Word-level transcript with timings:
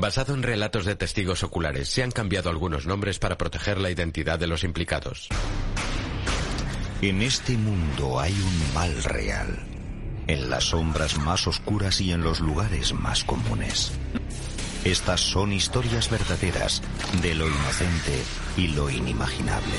Basado 0.00 0.32
en 0.32 0.44
relatos 0.44 0.84
de 0.84 0.94
testigos 0.94 1.42
oculares, 1.42 1.88
se 1.88 2.04
han 2.04 2.12
cambiado 2.12 2.50
algunos 2.50 2.86
nombres 2.86 3.18
para 3.18 3.36
proteger 3.36 3.78
la 3.78 3.90
identidad 3.90 4.38
de 4.38 4.46
los 4.46 4.62
implicados. 4.62 5.28
En 7.02 7.20
este 7.20 7.56
mundo 7.56 8.20
hay 8.20 8.32
un 8.32 8.74
mal 8.74 9.02
real, 9.02 9.58
en 10.28 10.50
las 10.50 10.66
sombras 10.66 11.18
más 11.18 11.48
oscuras 11.48 12.00
y 12.00 12.12
en 12.12 12.22
los 12.22 12.38
lugares 12.38 12.92
más 12.92 13.24
comunes. 13.24 13.90
Estas 14.84 15.20
son 15.20 15.52
historias 15.52 16.08
verdaderas 16.08 16.80
de 17.20 17.34
lo 17.34 17.48
inocente 17.48 18.22
y 18.56 18.68
lo 18.68 18.88
inimaginable. 18.88 19.78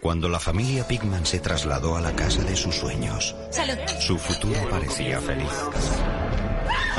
Cuando 0.00 0.28
la 0.28 0.40
familia 0.40 0.88
Pigman 0.88 1.26
se 1.26 1.38
trasladó 1.38 1.94
a 1.96 2.00
la 2.00 2.16
casa 2.16 2.42
de 2.42 2.56
sus 2.56 2.74
sueños, 2.74 3.36
su 4.00 4.18
futuro 4.18 4.68
parecía 4.68 5.20
feliz. 5.20 5.46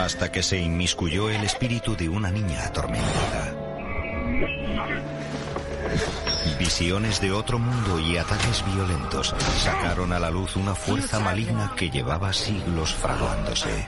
Hasta 0.04 0.30
que 0.30 0.44
se 0.44 0.58
inmiscuyó 0.58 1.30
el 1.30 1.46
espíritu 1.46 1.96
de 1.96 2.10
una 2.10 2.30
niña 2.30 2.66
atormentada. 2.66 3.56
Visiones 6.60 7.22
de 7.22 7.32
otro 7.32 7.58
mundo 7.58 7.98
y 8.00 8.18
ataques 8.18 8.66
violentos 8.66 9.34
sacaron 9.60 10.12
a 10.12 10.20
la 10.20 10.30
luz 10.30 10.58
una 10.58 10.76
fuerza 10.76 11.22
maligna 11.22 11.72
que 11.78 11.90
llevaba 11.90 12.34
siglos 12.34 12.94
fraguándose. 12.94 13.88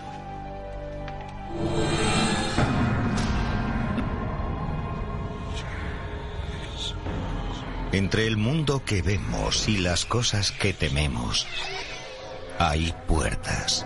Entre 7.91 8.25
el 8.25 8.37
mundo 8.37 8.85
que 8.85 9.01
vemos 9.01 9.67
y 9.67 9.79
las 9.79 10.05
cosas 10.05 10.53
que 10.53 10.71
tememos, 10.71 11.45
hay 12.57 12.93
puertas. 13.05 13.85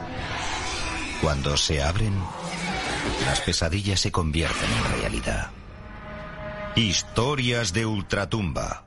Cuando 1.22 1.58
se 1.58 1.84
abren, 1.84 2.14
las 3.26 3.42
pesadillas 3.42 4.00
se 4.00 4.12
convierten 4.12 4.70
en 4.72 5.02
realidad. 5.02 5.52
Historias 6.76 7.74
de 7.74 7.86
Ultratumba. 7.86 8.86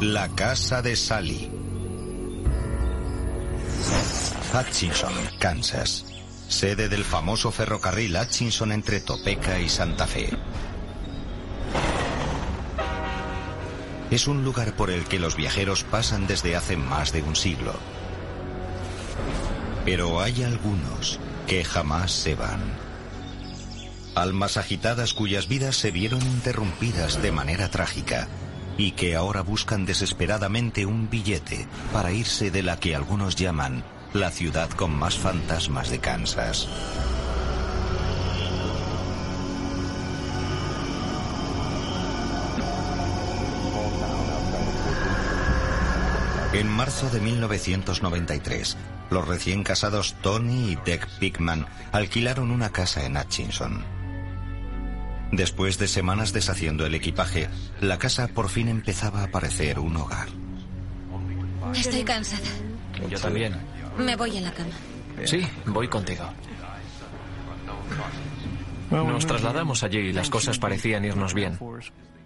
La 0.00 0.28
casa 0.30 0.82
de 0.82 0.96
Sally. 0.96 1.50
Hutchinson, 4.52 5.12
Kansas. 5.38 6.06
Sede 6.48 6.88
del 6.88 7.04
famoso 7.04 7.52
ferrocarril 7.52 8.16
Hutchinson 8.16 8.72
entre 8.72 9.00
Topeka 9.00 9.60
y 9.60 9.68
Santa 9.68 10.08
Fe. 10.08 10.30
Es 14.10 14.26
un 14.26 14.44
lugar 14.44 14.74
por 14.76 14.90
el 14.90 15.04
que 15.04 15.18
los 15.18 15.36
viajeros 15.36 15.84
pasan 15.84 16.26
desde 16.26 16.56
hace 16.56 16.76
más 16.76 17.12
de 17.12 17.22
un 17.22 17.36
siglo. 17.36 17.74
Pero 19.84 20.20
hay 20.20 20.42
algunos 20.42 21.18
que 21.46 21.64
jamás 21.64 22.12
se 22.12 22.34
van. 22.34 22.60
Almas 24.14 24.56
agitadas 24.56 25.12
cuyas 25.12 25.48
vidas 25.48 25.76
se 25.76 25.90
vieron 25.90 26.22
interrumpidas 26.22 27.20
de 27.20 27.32
manera 27.32 27.68
trágica 27.68 28.28
y 28.78 28.92
que 28.92 29.14
ahora 29.14 29.42
buscan 29.42 29.86
desesperadamente 29.86 30.86
un 30.86 31.10
billete 31.10 31.66
para 31.92 32.12
irse 32.12 32.50
de 32.50 32.62
la 32.62 32.78
que 32.78 32.94
algunos 32.94 33.36
llaman 33.36 33.84
la 34.12 34.30
ciudad 34.30 34.70
con 34.70 34.94
más 34.94 35.16
fantasmas 35.16 35.90
de 35.90 35.98
Kansas. 35.98 36.68
En 46.52 46.68
marzo 46.68 47.10
de 47.10 47.20
1993, 47.20 48.76
los 49.10 49.26
recién 49.26 49.62
casados 49.62 50.14
Tony 50.22 50.72
y 50.72 50.76
Deck 50.76 51.06
Pigman 51.18 51.66
alquilaron 51.92 52.50
una 52.50 52.70
casa 52.70 53.04
en 53.04 53.16
Hutchinson. 53.16 53.84
Después 55.32 55.78
de 55.78 55.88
semanas 55.88 56.32
deshaciendo 56.32 56.86
el 56.86 56.94
equipaje, 56.94 57.48
la 57.80 57.98
casa 57.98 58.28
por 58.28 58.48
fin 58.48 58.68
empezaba 58.68 59.24
a 59.24 59.28
parecer 59.28 59.78
un 59.78 59.96
hogar. 59.96 60.28
Estoy 61.74 62.04
cansada. 62.04 62.48
Yo 63.10 63.18
también. 63.18 63.56
Me 63.98 64.14
voy 64.16 64.36
a 64.38 64.40
la 64.40 64.52
cama. 64.52 64.70
Sí, 65.24 65.46
voy 65.66 65.88
contigo. 65.88 66.24
Nos 68.90 69.26
trasladamos 69.26 69.82
allí 69.82 69.98
y 69.98 70.12
las 70.12 70.30
cosas 70.30 70.58
parecían 70.58 71.04
irnos 71.04 71.34
bien. 71.34 71.58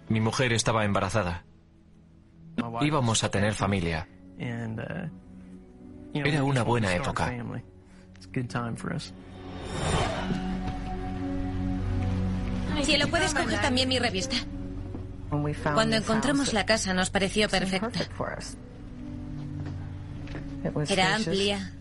Mi 0.07 0.19
mujer 0.19 0.53
estaba 0.53 0.85
embarazada. 0.85 1.45
Íbamos 2.81 3.23
a 3.23 3.31
tener 3.31 3.53
familia. 3.53 4.07
Era 6.13 6.43
una 6.43 6.63
buena 6.63 6.93
época. 6.93 7.31
Cielo, 12.83 13.07
¿puedes 13.09 13.33
coger 13.33 13.61
también 13.61 13.89
mi 13.89 13.99
revista? 13.99 14.35
Cuando 15.73 15.95
encontramos 15.95 16.53
la 16.53 16.65
casa 16.65 16.93
nos 16.93 17.09
pareció 17.09 17.47
perfecta. 17.49 17.99
Era 20.87 21.15
amplia. 21.15 21.73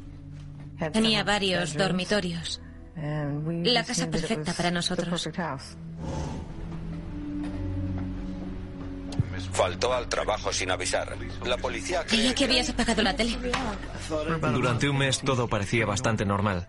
Tenía 0.92 1.24
varios 1.24 1.74
dormitorios. 1.74 2.60
La 2.96 3.84
casa 3.84 4.10
perfecta 4.10 4.52
para 4.52 4.70
nosotros. 4.70 5.28
Faltó 9.53 9.93
al 9.93 10.09
trabajo 10.09 10.53
sin 10.53 10.71
avisar. 10.71 11.16
La 11.44 11.56
policía 11.56 12.04
Creía 12.04 12.34
que 12.34 12.44
habías 12.44 12.71
apagado 12.71 13.03
la 13.03 13.15
tele. 13.15 13.37
Durante 14.53 14.88
un 14.88 14.99
mes 14.99 15.21
todo 15.21 15.49
parecía 15.49 15.87
bastante 15.87 16.25
normal. 16.25 16.69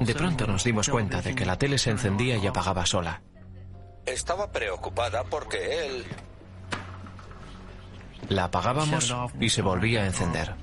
De 0.00 0.14
pronto 0.14 0.46
nos 0.46 0.64
dimos 0.64 0.88
cuenta 0.88 1.22
de 1.22 1.34
que 1.34 1.46
la 1.46 1.56
tele 1.56 1.78
se 1.78 1.90
encendía 1.90 2.36
y 2.36 2.46
apagaba 2.46 2.84
sola. 2.86 3.22
Estaba 4.06 4.50
preocupada 4.50 5.24
porque 5.24 5.86
él... 5.86 6.04
La 8.28 8.44
apagábamos 8.44 9.14
y 9.38 9.50
se 9.50 9.62
volvía 9.62 10.02
a 10.02 10.06
encender. 10.06 10.54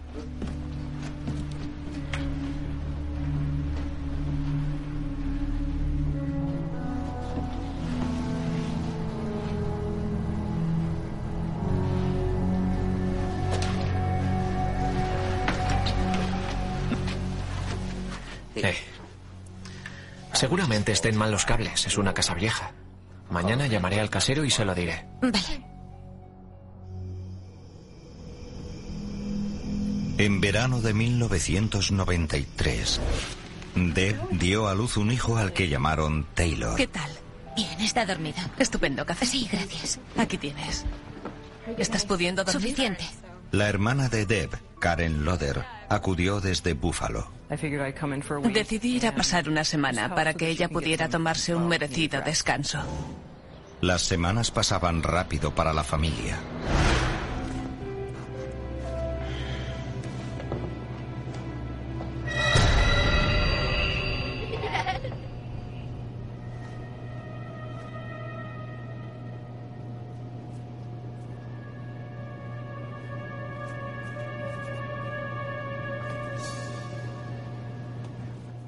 Eh. 18.64 18.76
Seguramente 20.34 20.92
estén 20.92 21.18
mal 21.18 21.32
los 21.32 21.46
cables. 21.46 21.86
Es 21.86 21.98
una 21.98 22.14
casa 22.14 22.34
vieja. 22.34 22.72
Mañana 23.30 23.68
llamaré 23.68 24.00
al 24.00 24.10
casero 24.10 24.46
y 24.46 24.52
se 24.52 24.66
lo 24.66 24.76
diré. 24.76 25.06
Vale. 25.22 25.66
En 30.18 30.42
verano 30.42 30.82
de 30.82 30.94
1993, 30.94 33.02
Deb 33.76 34.18
dio 34.32 34.68
a 34.68 34.76
luz 34.76 34.98
un 34.98 35.12
hijo 35.12 35.38
al 35.38 35.54
que 35.54 35.68
llamaron 35.68 36.28
Taylor. 36.36 36.76
¿Qué 36.76 36.88
tal? 36.88 37.10
Bien, 37.56 37.80
está 37.82 38.06
dormida. 38.06 38.50
Estupendo 38.60 39.06
café. 39.06 39.26
Sí, 39.26 39.50
gracias. 39.52 40.00
Aquí 40.18 40.38
tienes. 40.38 40.86
¿Estás 41.78 42.06
pudiendo 42.06 42.44
dormir? 42.44 42.62
Suficiente. 42.62 43.04
La 43.52 43.68
hermana 43.68 44.10
de 44.10 44.26
Deb, 44.26 44.52
Karen 44.80 45.26
Loder, 45.26 45.66
acudió 45.92 46.40
desde 46.40 46.74
Buffalo. 46.74 47.28
Decidí 48.54 48.96
ir 48.96 49.08
a 49.08 49.14
pasar 49.14 49.50
una 49.50 49.64
semana 49.66 50.16
para 50.16 50.34
que 50.34 50.48
ella 50.48 50.70
pudiera 50.70 51.10
tomarse 51.10 51.54
un 51.54 51.68
merecido 51.68 52.22
descanso. 52.22 52.80
Las 53.82 54.04
semanas 54.04 54.52
pasaban 54.52 55.04
rápido 55.04 55.54
para 55.54 55.74
la 55.74 55.84
familia. 55.84 56.38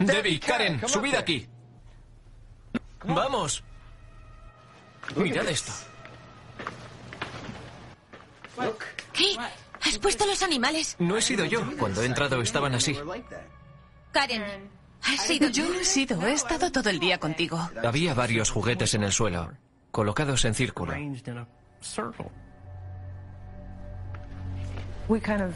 Debbie, 0.06 0.40
Karen, 0.40 0.82
subid 0.88 1.16
aquí. 1.16 1.48
Vamos. 3.04 3.64
Mirad 5.16 5.48
esto. 5.48 5.72
¿Qué? 9.12 9.36
¿Has 9.82 9.98
puesto 9.98 10.26
los 10.26 10.42
animales? 10.42 10.96
No 11.00 11.18
he 11.18 11.22
sido 11.22 11.46
yo. 11.46 11.62
Cuando 11.78 12.02
he 12.02 12.06
entrado 12.06 12.42
estaban 12.42 12.74
así. 12.76 12.98
Karen, 14.12 14.70
has 15.04 15.28
sido 15.28 15.50
Yo 15.50 15.68
no 15.68 15.80
he 15.80 15.86
sido. 15.86 16.22
He 16.26 16.34
estado 16.34 16.72
todo 16.72 16.90
el 16.90 17.00
día 17.00 17.20
contigo. 17.20 17.60
Había 17.84 18.14
varios 18.14 18.50
juguetes 18.50 18.94
en 18.94 19.04
el 19.04 19.12
suelo, 19.12 19.52
colocados 19.92 20.46
en 20.46 20.56
círculo. 20.56 20.94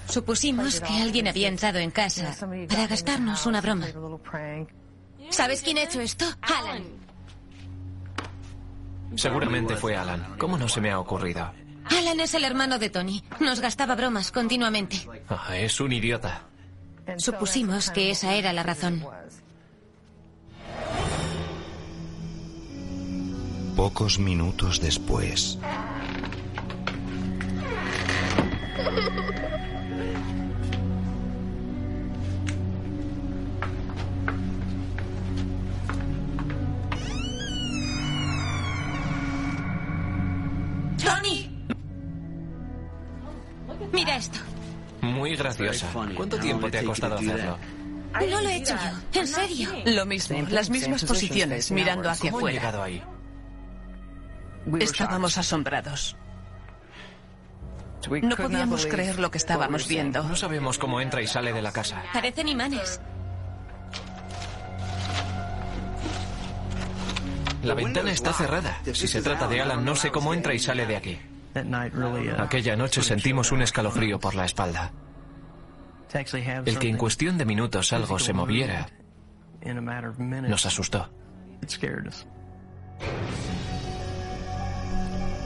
Supusimos 0.08 0.82
que 0.82 1.02
alguien 1.02 1.28
había 1.28 1.48
entrado 1.48 1.80
en 1.80 1.92
casa 1.92 2.36
para 2.68 2.88
gastarnos 2.88 3.46
una 3.46 3.62
broma. 3.62 3.88
¿Sabes 5.30 5.62
quién 5.62 5.78
ha 5.78 5.84
hecho 5.84 6.02
esto? 6.02 6.26
Alan. 6.42 6.84
Seguramente 9.16 9.76
fue 9.76 9.96
Alan. 9.96 10.36
¿Cómo 10.38 10.58
no 10.58 10.68
se 10.68 10.82
me 10.82 10.92
ha 10.92 11.00
ocurrido? 11.00 11.52
Alan 11.86 12.20
es 12.20 12.34
el 12.34 12.44
hermano 12.44 12.78
de 12.80 12.90
Tony. 12.90 13.24
Nos 13.40 13.60
gastaba 13.62 13.96
bromas 13.96 14.32
continuamente. 14.32 15.08
Ah, 15.30 15.56
es 15.58 15.80
un 15.80 15.94
idiota. 15.94 16.44
Supusimos 17.18 17.90
que 17.92 18.12
esa 18.12 18.34
era 18.36 18.52
la 18.52 18.64
razón. 18.64 19.06
Pocos 23.76 24.20
minutos 24.20 24.82
después. 24.82 25.58
¡Tony! 41.04 41.50
Mira 43.92 44.16
esto. 44.18 44.40
Muy 45.02 45.36
graciosa. 45.36 45.88
¿Cuánto 46.16 46.40
tiempo 46.40 46.70
te 46.70 46.80
ha 46.80 46.84
costado 46.84 47.16
hacerlo? 47.16 47.58
No 48.14 48.42
lo 48.42 48.50
he 48.50 48.56
hecho 48.58 48.74
yo. 48.76 49.20
En 49.22 49.28
serio. 49.28 49.70
Lo 49.86 50.06
mismo, 50.06 50.46
las 50.50 50.70
mismas 50.70 51.04
posiciones, 51.04 51.72
mirando 51.72 52.10
hacia 52.10 52.32
¿Cómo 52.32 52.48
he 52.48 52.52
afuera. 52.52 52.60
llegado 52.60 52.84
ahí? 52.84 53.04
Estábamos 54.80 55.38
asombrados. 55.38 56.16
No 58.10 58.36
podíamos 58.36 58.86
creer 58.86 59.20
lo 59.20 59.32
que 59.32 59.38
estábamos 59.38 59.88
viendo. 59.88 60.24
No 60.24 60.36
sabemos 60.36 60.78
cómo 60.78 61.02
entra 61.02 61.22
y 61.22 61.28
sale 61.28 61.54
de 61.54 61.62
la 61.62 61.72
casa. 61.72 62.04
Parecen 62.14 62.48
imanes. 62.48 63.02
La 67.64 67.74
ventana 67.74 68.12
está 68.12 68.34
cerrada. 68.34 68.80
Si 68.94 69.08
se 69.08 69.22
trata 69.22 69.48
de 69.48 69.62
Alan, 69.62 69.84
no 69.84 69.96
sé 69.96 70.12
cómo 70.12 70.34
entra 70.34 70.54
y 70.54 70.60
sale 70.60 70.86
de 70.86 70.96
aquí. 70.96 71.20
Aquella 72.38 72.76
noche 72.76 73.02
sentimos 73.02 73.52
un 73.52 73.62
escalofrío 73.62 74.20
por 74.20 74.36
la 74.36 74.46
espalda. 74.46 74.92
El 76.66 76.80
que 76.80 76.90
en 76.90 76.98
cuestión 76.98 77.38
de 77.38 77.46
minutos 77.46 77.92
algo 77.94 78.18
se 78.20 78.34
moviera 78.34 78.88
nos 80.48 80.66
asustó. 80.66 81.10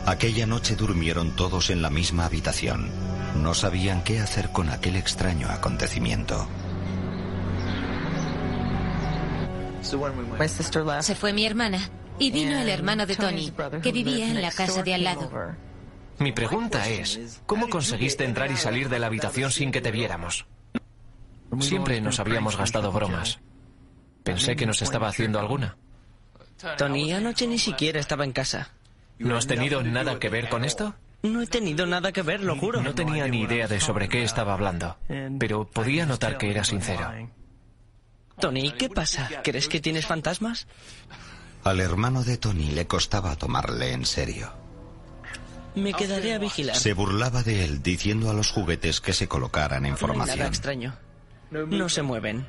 Aquella 0.06 0.48
noche 0.48 0.76
durmieron 0.76 1.36
todos 1.36 1.70
en 1.70 1.82
la 1.82 1.90
misma 1.90 2.26
habitación. 2.26 2.90
No 3.42 3.54
sabían 3.54 4.04
qué 4.04 4.20
hacer 4.20 4.50
con 4.50 4.70
aquel 4.70 4.96
extraño 4.96 5.48
acontecimiento. 5.50 6.48
Se 9.82 11.16
fue 11.16 11.34
mi 11.34 11.46
hermana 11.46 11.90
y 12.20 12.32
vino 12.32 12.60
el 12.60 12.70
hermano 12.70 13.06
de 13.06 13.16
Tony, 13.16 13.52
que 13.82 13.92
vivía 13.92 14.30
en 14.30 14.42
la 14.42 14.52
casa 14.52 14.84
de 14.84 14.94
al 14.94 15.04
lado. 15.04 15.30
Mi 16.20 16.32
pregunta 16.32 16.88
es, 16.88 17.42
¿cómo 17.46 17.70
conseguiste 17.70 18.26
entrar 18.26 18.52
y 18.52 18.58
salir 18.58 18.90
de 18.90 19.00
la 19.00 19.08
habitación 19.08 19.52
sin 19.52 19.72
que 19.72 19.82
te 19.82 19.92
viéramos? 19.92 20.46
Siempre 21.60 22.00
nos 22.00 22.20
habíamos 22.20 22.58
gastado 22.58 22.92
bromas. 22.92 23.40
Pensé 24.24 24.56
que 24.56 24.66
nos 24.66 24.82
estaba 24.82 25.08
haciendo 25.08 25.40
alguna. 25.40 25.78
Tony, 26.78 27.12
anoche 27.12 27.48
ni 27.48 27.58
siquiera 27.58 28.00
estaba 28.00 28.24
en 28.24 28.34
casa. 28.34 28.72
¿No 29.22 29.38
has 29.38 29.48
tenido 29.48 29.84
nada 29.84 30.20
que 30.20 30.30
ver 30.30 30.50
con 30.50 30.64
esto? 30.66 30.96
No 31.24 31.42
he 31.42 31.48
tenido 31.48 31.86
nada 31.86 32.12
que 32.12 32.22
ver, 32.24 32.42
lo 32.44 32.56
juro. 32.58 32.82
No 32.82 32.96
tenía 32.96 33.28
ni 33.28 33.42
idea 33.42 33.68
de 33.68 33.80
sobre 33.80 34.10
qué 34.10 34.24
estaba 34.24 34.54
hablando, 34.54 34.98
pero 35.40 35.66
podía 35.70 36.06
notar 36.06 36.38
que 36.38 36.50
era 36.52 36.64
sincero. 36.64 37.10
Tony, 38.40 38.72
¿qué 38.72 38.90
pasa? 38.90 39.30
¿Crees 39.44 39.68
que 39.68 39.80
tienes 39.80 40.08
fantasmas? 40.08 40.68
Al 41.64 41.80
hermano 41.80 42.24
de 42.24 42.38
Tony 42.38 42.72
le 42.72 42.88
costaba 42.88 43.36
tomarle 43.36 43.94
en 43.94 44.06
serio. 44.06 44.52
Me 45.76 45.94
quedaré 45.94 46.34
a 46.34 46.40
vigilar. 46.40 46.76
Se 46.76 46.94
burlaba 46.94 47.44
de 47.44 47.64
él 47.66 47.84
diciendo 47.84 48.30
a 48.32 48.34
los 48.34 48.50
juguetes 48.52 49.00
que 49.00 49.14
se 49.14 49.28
colocaran 49.28 49.86
en 49.86 49.92
No 49.92 49.98
hay 49.98 50.02
nada 50.02 50.08
formación. 50.08 50.48
extraño. 50.48 50.96
No 51.52 51.88
se 51.88 52.02
mueven. 52.02 52.46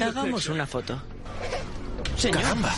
Hagamos 0.00 0.48
una 0.48 0.66
foto. 0.66 1.00
Señor, 2.16 2.42
¡Caramba! 2.42 2.74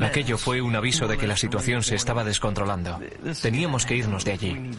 Aquello 0.00 0.38
fue 0.38 0.60
un 0.60 0.74
aviso 0.76 1.06
de 1.08 1.18
que 1.18 1.26
la 1.26 1.36
situación 1.36 1.82
se 1.82 1.94
estaba 1.94 2.24
descontrolando. 2.24 2.98
Teníamos 3.40 3.86
que 3.86 3.96
irnos 3.96 4.24
de 4.24 4.32
allí. 4.32 4.70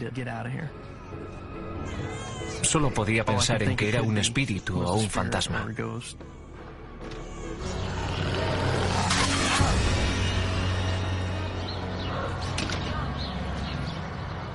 Solo 2.62 2.92
podía 2.92 3.26
pensar 3.26 3.64
en 3.64 3.76
que 3.76 3.90
era 3.90 4.02
un 4.02 4.18
espíritu 4.18 4.82
o 4.82 4.94
un 4.94 5.10
fantasma. 5.10 5.68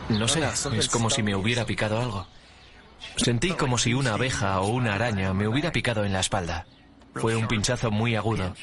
No 0.08 0.28
sé, 0.28 0.40
es 0.76 0.88
como 0.88 1.10
si 1.10 1.22
me 1.22 1.34
hubiera 1.34 1.64
picado 1.64 2.00
algo. 2.00 2.26
Sentí 3.16 3.50
como 3.50 3.76
si 3.76 3.92
una 3.92 4.14
abeja 4.14 4.60
o 4.60 4.68
una 4.68 4.94
araña 4.94 5.32
me 5.34 5.48
hubiera 5.48 5.72
picado 5.72 6.04
en 6.04 6.12
la 6.12 6.20
espalda. 6.20 6.66
Fue 7.20 7.36
un 7.36 7.46
pinchazo 7.46 7.90
muy 7.90 8.16
agudo. 8.16 8.54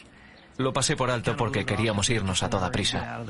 Lo 0.58 0.74
pasé 0.74 0.96
por 0.96 1.10
alto 1.10 1.36
porque 1.36 1.66
queríamos 1.66 2.10
irnos 2.10 2.44
a 2.44 2.50
toda 2.50 2.72
prisa. 2.72 3.24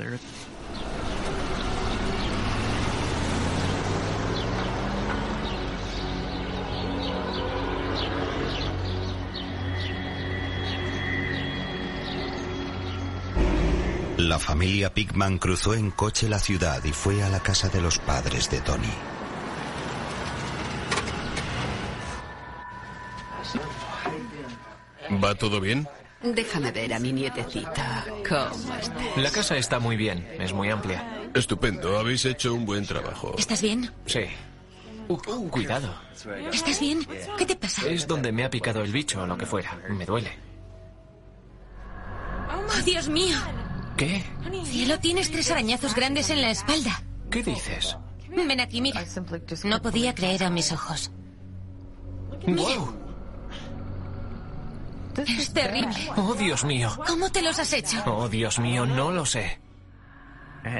La 14.16 14.38
familia 14.38 14.92
Pigman 14.94 15.38
cruzó 15.38 15.74
en 15.74 15.90
coche 15.90 16.28
la 16.28 16.38
ciudad 16.38 16.82
y 16.84 16.92
fue 16.92 17.22
a 17.22 17.28
la 17.28 17.40
casa 17.40 17.68
de 17.68 17.80
los 17.80 17.98
padres 17.98 18.50
de 18.50 18.60
Tony. 18.60 19.13
¿Va 25.22 25.34
todo 25.34 25.60
bien? 25.60 25.88
Déjame 26.22 26.72
ver 26.72 26.94
a 26.94 26.98
mi 26.98 27.12
nietecita. 27.12 28.04
¿Cómo 28.28 28.74
está? 28.74 29.20
La 29.20 29.30
casa 29.30 29.56
está 29.58 29.78
muy 29.78 29.96
bien, 29.96 30.26
es 30.38 30.52
muy 30.52 30.70
amplia. 30.70 31.28
Estupendo, 31.34 31.98
habéis 31.98 32.24
hecho 32.24 32.54
un 32.54 32.64
buen 32.64 32.86
trabajo. 32.86 33.34
¿Estás 33.36 33.60
bien? 33.60 33.90
Sí. 34.06 34.20
Uh, 35.08 35.48
cuidado. 35.50 35.94
¿Estás 36.50 36.80
bien? 36.80 37.06
¿Qué 37.36 37.44
te 37.44 37.56
pasa? 37.56 37.86
Es 37.86 38.06
donde 38.06 38.32
me 38.32 38.44
ha 38.44 38.50
picado 38.50 38.82
el 38.82 38.92
bicho 38.92 39.22
o 39.22 39.26
lo 39.26 39.36
que 39.36 39.44
fuera. 39.44 39.78
Me 39.90 40.06
duele. 40.06 40.32
¡Oh, 42.50 42.82
Dios 42.84 43.08
mío! 43.08 43.36
¿Qué? 43.96 44.24
Cielo, 44.64 44.98
tienes 45.00 45.30
tres 45.30 45.50
arañazos 45.50 45.94
grandes 45.94 46.30
en 46.30 46.40
la 46.40 46.50
espalda. 46.50 47.02
¿Qué 47.30 47.42
dices? 47.42 47.96
Ven 48.28 48.60
aquí, 48.60 48.80
mira. 48.80 49.04
No 49.64 49.82
podía 49.82 50.14
creer 50.14 50.44
a 50.44 50.50
mis 50.50 50.72
ojos. 50.72 51.10
¡Wow! 52.46 53.03
Es 55.16 55.52
terrible. 55.52 55.94
¡Oh, 56.16 56.34
Dios 56.34 56.64
mío! 56.64 56.90
¿Cómo 57.06 57.30
te 57.30 57.42
los 57.42 57.58
has 57.58 57.72
hecho? 57.72 58.02
¡Oh, 58.06 58.28
Dios 58.28 58.58
mío! 58.58 58.86
No 58.86 59.10
lo 59.10 59.24
sé. 59.26 59.58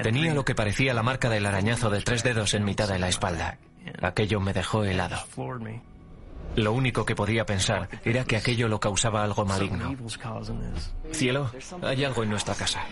Tenía 0.02 0.32
lo 0.32 0.44
que 0.44 0.54
parecía 0.54 0.94
la 0.94 1.02
marca 1.02 1.28
del 1.28 1.44
arañazo 1.46 1.90
de 1.90 2.00
tres 2.00 2.22
dedos 2.22 2.54
en 2.54 2.64
mitad 2.64 2.88
de 2.88 2.98
la 2.98 3.08
espalda. 3.08 3.58
Aquello 4.00 4.40
me 4.40 4.52
dejó 4.52 4.84
helado. 4.84 5.16
Lo 6.56 6.72
único 6.72 7.04
que 7.04 7.16
podía 7.16 7.44
pensar 7.44 7.88
era 8.04 8.24
que 8.24 8.36
aquello 8.36 8.68
lo 8.68 8.80
causaba 8.80 9.24
algo 9.24 9.44
maligno. 9.44 9.94
Cielo, 11.12 11.50
hay 11.82 12.04
algo 12.04 12.22
en 12.22 12.30
nuestra 12.30 12.54
casa. 12.54 12.84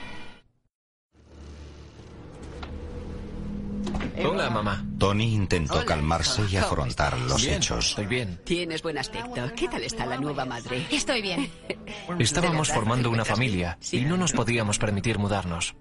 Hola, 4.25 4.51
mamá. 4.51 4.85
Tony 4.99 5.35
intentó 5.35 5.75
Hola, 5.75 5.85
calmarse 5.85 6.43
y 6.51 6.57
afrontar 6.57 7.19
los 7.21 7.43
Bien, 7.43 7.57
hechos. 7.57 7.91
Estoy 7.91 8.07
bien. 8.07 8.41
Tienes 8.45 8.83
buen 8.83 8.99
aspecto. 8.99 9.51
¿Qué 9.57 9.69
tal 9.69 9.83
está 9.83 10.07
la 10.07 10.19
nueva 10.19 10.45
madre? 10.45 10.87
Estoy 10.91 11.23
bien. 11.23 11.51
Estábamos 12.19 12.71
formando 12.71 13.11
una 13.11 13.25
familia 13.25 13.79
y 13.91 14.03
no 14.03 14.17
nos 14.17 14.33
podíamos 14.33 14.79
permitir 14.79 15.19
mudarnos. 15.19 15.75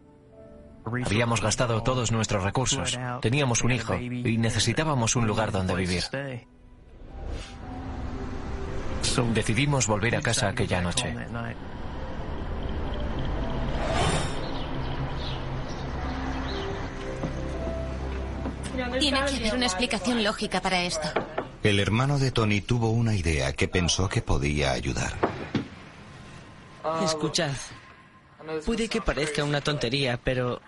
Habíamos 1.06 1.42
gastado 1.42 1.84
todos 1.84 2.12
nuestros 2.12 2.44
recursos, 2.44 3.00
teníamos 3.22 3.64
un 3.64 3.72
hijo 3.72 3.96
y 3.96 4.38
necesitábamos 4.38 5.16
un 5.16 5.28
lugar 5.28 5.52
donde 5.52 5.76
vivir. 5.76 6.04
Decidimos 9.34 9.88
volver 9.88 10.16
a 10.16 10.22
casa 10.22 10.50
aquella 10.50 10.82
noche. 10.82 11.16
Tiene 19.00 19.26
que 19.26 19.36
haber 19.36 19.56
una 19.56 19.66
explicación 19.66 20.24
lógica 20.24 20.62
para 20.62 20.84
esto. 20.84 21.08
El 21.64 21.80
hermano 21.80 22.18
de 22.18 22.32
Tony 22.32 22.62
tuvo 22.62 22.90
una 22.90 23.16
idea 23.16 23.54
que 23.54 23.68
pensó 23.68 24.10
que 24.10 24.22
podía 24.22 24.72
ayudar. 24.72 25.14
escuchad. 27.04 27.52
Puede 28.66 28.90
que 28.90 29.02
parezca 29.02 29.44
una 29.44 29.62
tontería, 29.62 30.20
pero 30.24 30.62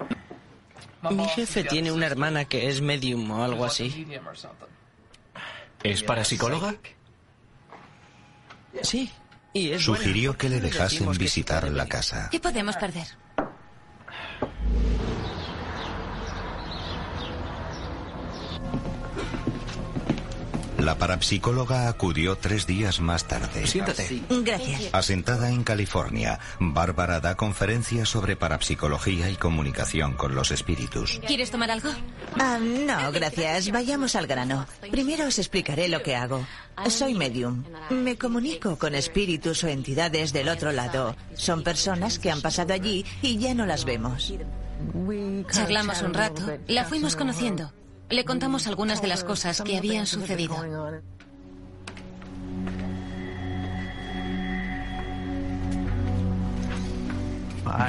mi 1.09 1.27
jefe 1.29 1.63
tiene 1.63 1.91
una 1.91 2.05
hermana 2.05 2.45
que 2.45 2.69
es 2.69 2.81
medium 2.81 3.29
o 3.31 3.43
algo 3.43 3.65
así. 3.65 4.07
¿Es 5.81 6.03
parapsicóloga? 6.03 6.75
Sí. 8.83 9.11
Y 9.53 9.71
es 9.71 9.83
Sugirió 9.83 10.31
buena. 10.31 10.37
que 10.37 10.49
le 10.49 10.61
dejasen 10.61 11.11
visitar 11.11 11.69
la 11.71 11.87
casa. 11.87 12.29
¿Qué 12.31 12.39
podemos 12.39 12.75
perder? 12.77 13.07
La 20.83 20.95
parapsicóloga 20.95 21.87
acudió 21.87 22.35
tres 22.35 22.67
días 22.67 22.99
más 22.99 23.25
tarde. 23.25 23.65
Siéntate. 23.67 24.21
Gracias. 24.29 24.93
Asentada 24.93 25.49
en 25.49 25.63
California, 25.63 26.41
Bárbara 26.59 27.21
da 27.21 27.35
conferencias 27.35 28.09
sobre 28.09 28.35
parapsicología 28.35 29.29
y 29.29 29.37
comunicación 29.37 30.11
con 30.11 30.35
los 30.35 30.51
espíritus. 30.51 31.21
¿Quieres 31.25 31.51
tomar 31.51 31.71
algo? 31.71 31.89
Ah, 32.37 32.59
no, 32.59 33.13
gracias. 33.13 33.71
Vayamos 33.71 34.17
al 34.17 34.27
grano. 34.27 34.67
Primero 34.91 35.25
os 35.25 35.39
explicaré 35.39 35.87
lo 35.87 36.03
que 36.03 36.17
hago. 36.17 36.45
Soy 36.89 37.13
medium. 37.13 37.63
Me 37.89 38.17
comunico 38.17 38.77
con 38.77 38.93
espíritus 38.93 39.63
o 39.63 39.69
entidades 39.69 40.33
del 40.33 40.49
otro 40.49 40.73
lado. 40.73 41.15
Son 41.35 41.63
personas 41.63 42.19
que 42.19 42.29
han 42.29 42.41
pasado 42.41 42.73
allí 42.73 43.05
y 43.21 43.37
ya 43.37 43.53
no 43.53 43.65
las 43.65 43.85
vemos. 43.85 44.33
Charlamos 45.49 46.01
un 46.01 46.13
rato. 46.13 46.43
La 46.67 46.83
fuimos 46.83 47.15
conociendo. 47.15 47.71
Le 48.13 48.25
contamos 48.25 48.67
algunas 48.67 49.01
de 49.01 49.07
las 49.07 49.23
cosas 49.23 49.59
que 49.63 49.75
habían 49.75 50.05
sucedido. 50.05 50.55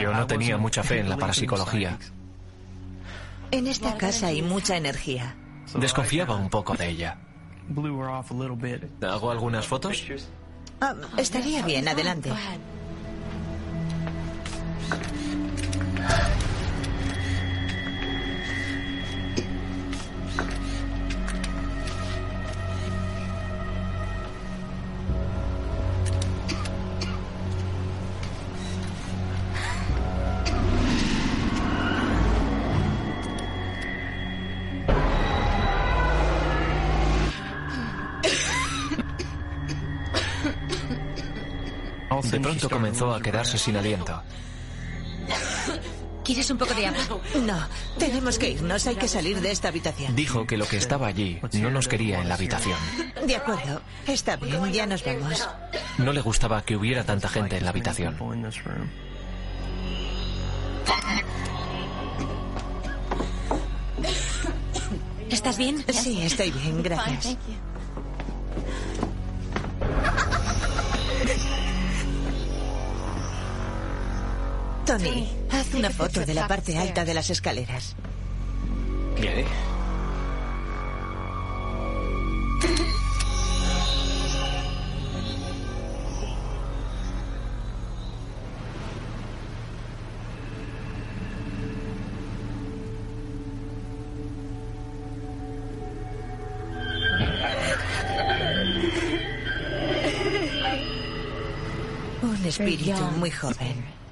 Yo 0.00 0.14
no 0.14 0.26
tenía 0.26 0.56
mucha 0.56 0.82
fe 0.82 1.00
en 1.00 1.10
la 1.10 1.18
parapsicología. 1.18 1.98
En 3.50 3.66
esta 3.66 3.98
casa 3.98 4.28
hay 4.28 4.40
mucha 4.40 4.78
energía. 4.78 5.36
Desconfiaba 5.74 6.36
un 6.36 6.48
poco 6.48 6.74
de 6.74 6.88
ella. 6.88 7.18
¿Hago 9.02 9.30
algunas 9.30 9.66
fotos? 9.66 10.02
Ah, 10.80 10.94
estaría 11.18 11.62
bien, 11.66 11.86
adelante. 11.86 12.32
De 42.34 42.40
pronto 42.40 42.68
comenzó 42.68 43.14
a 43.14 43.22
quedarse 43.22 43.56
sin 43.58 43.76
aliento. 43.76 44.20
¿Quieres 46.24 46.50
un 46.50 46.58
poco 46.58 46.74
de 46.74 46.86
agua? 46.86 47.20
No, 47.44 47.68
tenemos 47.96 48.38
que 48.38 48.50
irnos. 48.50 48.86
Hay 48.88 48.96
que 48.96 49.06
salir 49.06 49.40
de 49.40 49.52
esta 49.52 49.68
habitación. 49.68 50.16
Dijo 50.16 50.46
que 50.46 50.56
lo 50.56 50.66
que 50.66 50.78
estaba 50.78 51.06
allí 51.06 51.38
no 51.52 51.70
nos 51.70 51.86
quería 51.86 52.20
en 52.20 52.28
la 52.28 52.34
habitación. 52.34 52.78
De 53.24 53.36
acuerdo. 53.36 53.82
Está 54.08 54.34
bien, 54.36 54.72
ya 54.72 54.86
nos 54.86 55.04
vamos. 55.04 55.48
No 55.98 56.12
le 56.12 56.22
gustaba 56.22 56.62
que 56.62 56.76
hubiera 56.76 57.04
tanta 57.04 57.28
gente 57.28 57.58
en 57.58 57.64
la 57.64 57.70
habitación. 57.70 58.16
¿Estás 65.30 65.56
bien? 65.56 65.84
Sí, 65.92 66.22
estoy 66.22 66.50
bien, 66.50 66.82
gracias. 66.82 67.36
Tony, 74.98 75.28
haz 75.50 75.74
una 75.74 75.90
foto 75.90 76.24
de 76.24 76.34
la 76.34 76.46
parte 76.46 76.78
alta 76.78 77.04
de 77.04 77.14
las 77.14 77.28
escaleras. 77.28 77.96
¿Qué? 79.16 79.44
Un 102.22 102.46
espíritu 102.46 103.02
muy 103.18 103.32
joven. 103.32 104.03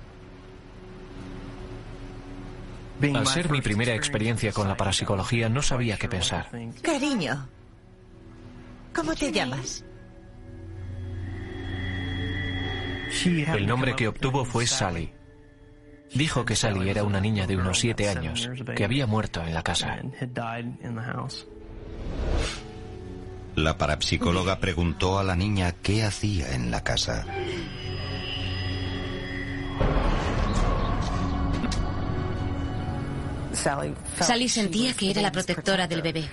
Al 3.15 3.27
ser 3.27 3.51
mi 3.51 3.61
primera 3.61 3.95
experiencia 3.95 4.53
con 4.53 4.69
la 4.69 4.77
parapsicología, 4.77 5.49
no 5.49 5.63
sabía 5.63 5.97
qué 5.97 6.09
pensar. 6.09 6.49
Cariño, 6.83 7.49
¿cómo 8.95 9.15
te 9.15 9.33
llamas? 9.33 9.85
El 13.25 13.67
nombre 13.67 13.95
que 13.97 14.09
obtuvo 14.09 14.45
fue 14.45 14.67
Sally. 14.67 15.13
Dijo 16.15 16.45
que 16.45 16.57
Sally 16.57 16.91
era 16.91 17.05
una 17.05 17.21
niña 17.21 17.47
de 17.47 17.57
unos 17.57 17.79
siete 17.79 18.09
años 18.09 18.49
que 18.77 18.85
había 18.85 19.07
muerto 19.07 19.43
en 19.43 19.55
la 19.55 19.63
casa. 19.63 19.99
La 23.55 23.77
parapsicóloga 23.77 24.59
preguntó 24.61 25.19
a 25.19 25.25
la 25.25 25.37
niña 25.37 25.73
qué 25.83 26.05
hacía 26.05 26.55
en 26.55 26.71
la 26.71 26.83
casa. 26.83 27.27
Sally 34.21 34.49
sentía 34.49 34.95
que 34.95 35.11
era 35.11 35.23
la 35.23 35.33
protectora 35.33 35.87
del 35.87 36.03
bebé, 36.03 36.29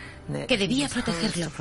que 0.48 0.58
debía 0.58 0.88
protegerlo. 0.90 1.52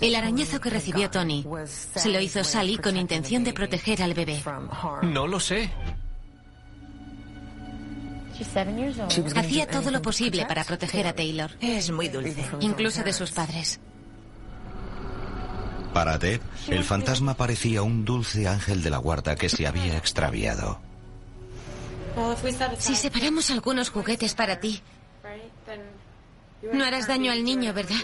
El 0.00 0.14
arañazo 0.14 0.60
que 0.60 0.70
recibió 0.70 1.10
Tony 1.10 1.44
se 1.66 2.08
lo 2.08 2.20
hizo 2.20 2.44
Sally 2.44 2.78
con 2.78 2.96
intención 2.96 3.44
de 3.44 3.52
proteger 3.52 4.02
al 4.02 4.14
bebé. 4.14 4.42
No 5.02 5.26
lo 5.26 5.40
sé. 5.40 5.70
Hacía 9.34 9.66
todo 9.66 9.90
lo 9.90 10.02
posible 10.02 10.44
para 10.46 10.64
proteger 10.64 11.06
a 11.06 11.14
Taylor, 11.14 11.50
Es 11.60 11.90
muy 11.90 12.08
dulce. 12.08 12.44
incluso 12.60 13.02
de 13.02 13.12
sus 13.12 13.30
padres. 13.32 13.80
Para 15.96 16.18
Deb, 16.18 16.42
el 16.68 16.84
fantasma 16.84 17.38
parecía 17.38 17.80
un 17.80 18.04
dulce 18.04 18.46
ángel 18.46 18.82
de 18.82 18.90
la 18.90 18.98
guarda 18.98 19.34
que 19.34 19.48
se 19.48 19.66
había 19.66 19.96
extraviado. 19.96 20.78
Si 22.76 22.94
separamos 22.94 23.50
algunos 23.50 23.88
juguetes 23.88 24.34
para 24.34 24.60
ti, 24.60 24.82
no 26.70 26.84
harás 26.84 27.08
daño 27.08 27.32
al 27.32 27.42
niño, 27.42 27.72
¿verdad? 27.72 27.96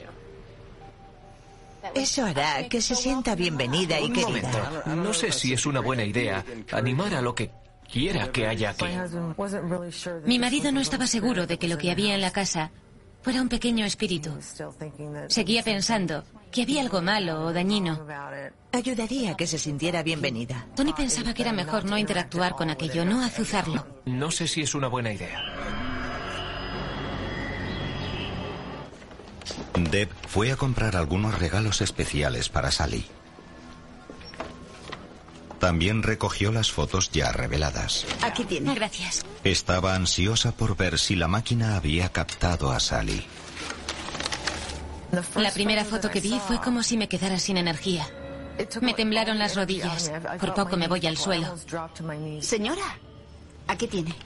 Eso 1.95 2.25
hará 2.25 2.67
que 2.67 2.81
se 2.81 2.95
sienta 2.95 3.35
bienvenida 3.35 4.01
y 4.01 4.05
Un 4.05 4.13
querida. 4.15 4.71
momento. 4.71 4.97
No 4.97 5.13
sé 5.13 5.31
si 5.31 5.53
es 5.53 5.67
una 5.67 5.81
buena 5.81 6.03
idea 6.03 6.43
animar 6.73 7.15
a 7.15 7.21
lo 7.21 7.35
que 7.35 7.51
quiera 7.93 8.33
que 8.33 8.47
haya 8.47 8.71
aquí. 8.71 8.87
Mi 10.25 10.39
marido 10.39 10.73
no 10.73 10.81
estaba 10.81 11.07
seguro 11.07 11.47
de 11.47 11.59
que 11.59 11.69
lo 11.69 11.77
que 11.77 11.91
había 11.91 12.15
en 12.15 12.23
la 12.23 12.31
casa 12.31 12.71
fuera 13.23 13.41
un 13.41 13.49
pequeño 13.49 13.85
espíritu. 13.85 14.31
Seguía 15.29 15.63
pensando 15.63 16.25
que 16.51 16.63
había 16.63 16.83
algo 16.83 17.01
malo 17.01 17.47
o 17.47 17.53
dañino. 17.53 18.07
Ayudaría 18.73 19.33
a 19.33 19.37
que 19.37 19.47
se 19.47 19.59
sintiera 19.59 20.03
bienvenida. 20.03 20.67
Tony 20.77 20.93
pensaba 20.93 21.33
que 21.33 21.43
era 21.43 21.53
mejor 21.53 21.85
no 21.85 21.97
interactuar 21.97 22.53
con 22.53 22.71
aquello, 22.71 23.05
no 23.05 23.25
azuzarlo. 23.25 23.87
No 24.05 24.31
sé 24.31 24.47
si 24.47 24.63
es 24.63 24.75
una 24.75 24.89
buena 24.89 25.13
idea. 25.13 25.41
Deb 29.91 30.11
fue 30.29 30.53
a 30.53 30.57
comprar 30.57 30.97
algunos 30.97 31.39
regalos 31.39 31.81
especiales 31.81 32.49
para 32.49 32.71
Sally. 32.71 33.05
También 35.63 36.03
recogió 36.03 36.51
las 36.51 36.73
fotos 36.73 37.13
ya 37.13 37.31
reveladas. 37.31 38.05
Aquí 38.21 38.43
tiene. 38.43 38.75
Gracias. 38.75 39.25
Estaba 39.45 39.95
ansiosa 39.95 40.51
por 40.51 40.77
ver 40.77 40.99
si 40.99 41.15
la 41.15 41.29
máquina 41.29 41.77
había 41.77 42.09
captado 42.09 42.73
a 42.73 42.81
Sally. 42.81 43.25
La 45.37 45.53
primera 45.53 45.85
foto 45.85 46.11
que 46.11 46.21
vi 46.21 46.37
fue 46.41 46.61
como 46.61 46.83
si 46.83 46.97
me 46.97 47.09
quedara 47.09 47.39
sin 47.39 47.59
energía. 47.59 48.05
Me 48.81 48.93
temblaron 48.93 49.39
las 49.39 49.55
rodillas. 49.55 50.11
Por 50.41 50.53
poco 50.53 50.77
me 50.77 50.89
voy 50.89 51.07
al 51.07 51.17
suelo. 51.17 51.55
Señora, 52.41 52.99
aquí 53.69 53.87
tiene. 53.87 54.17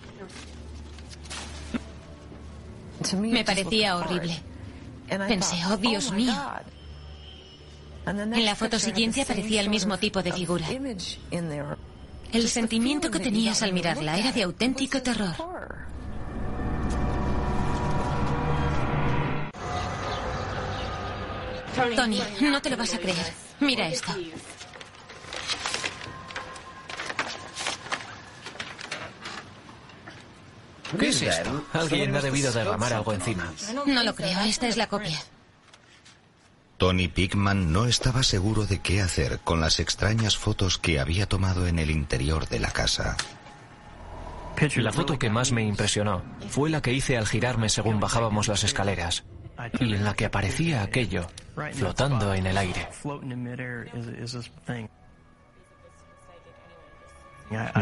Me 3.19 3.45
parecía 3.45 3.99
horrible. 3.99 4.43
Pensé, 5.29 5.57
oh 5.71 5.77
Dios 5.77 6.13
mío. 6.13 6.33
En 8.07 8.45
la 8.45 8.55
foto 8.55 8.79
siguiente 8.79 9.23
aparecía 9.23 9.61
el 9.61 9.69
mismo 9.69 9.99
tipo 9.99 10.23
de 10.23 10.33
figura. 10.33 10.67
El 12.33 12.49
sentimiento 12.49 13.11
que 13.11 13.19
tenías 13.19 13.63
al 13.63 13.73
mirarla 13.73 14.19
era 14.19 14.33
de 14.33 14.45
auténtico 14.45 15.03
terror. 15.03 15.35
Tony, 21.95 22.21
no 22.41 22.63
te 22.63 22.71
lo 22.71 22.77
vas 22.77 22.95
a 22.95 22.99
creer. 22.99 23.33
Mira 23.61 23.89
esto. 23.89 24.13
¿Qué 30.99 31.09
es 31.09 31.23
esto? 31.23 31.65
Alguien 31.73 32.15
ha 32.15 32.21
debido 32.21 32.53
derramar 32.53 32.93
algo 32.93 33.13
encima. 33.13 33.53
No 33.87 34.03
lo 34.03 34.15
creo, 34.15 34.41
esta 34.41 34.69
es 34.69 34.77
la 34.77 34.87
copia. 34.87 35.19
Tony 36.77 37.09
Pickman 37.09 37.73
no 37.73 37.87
estaba 37.87 38.23
seguro 38.23 38.67
de 38.67 38.81
qué 38.81 39.01
hacer 39.01 39.39
con 39.41 39.61
las 39.61 39.81
extrañas 39.81 40.37
fotos 40.37 40.77
que 40.77 41.01
había 41.01 41.27
tomado 41.27 41.67
en 41.67 41.79
el 41.79 41.91
interior 41.91 42.49
de 42.49 42.61
la 42.61 42.71
casa. 42.71 43.17
La 44.77 44.93
foto 44.93 45.19
que 45.19 45.31
más 45.31 45.53
me 45.53 45.63
impresionó 45.63 46.23
fue 46.49 46.71
la 46.71 46.83
que 46.83 46.93
hice 46.93 47.17
al 47.17 47.27
girarme 47.27 47.69
según 47.69 48.01
bajábamos 48.01 48.49
las 48.49 48.65
escaleras 48.65 49.25
y 49.81 49.95
en 49.95 50.05
la 50.05 50.15
que 50.15 50.27
aparecía 50.27 50.83
aquello 50.83 51.27
flotando 51.73 52.35
en 52.35 52.47
el 52.47 52.57
aire. 52.59 52.89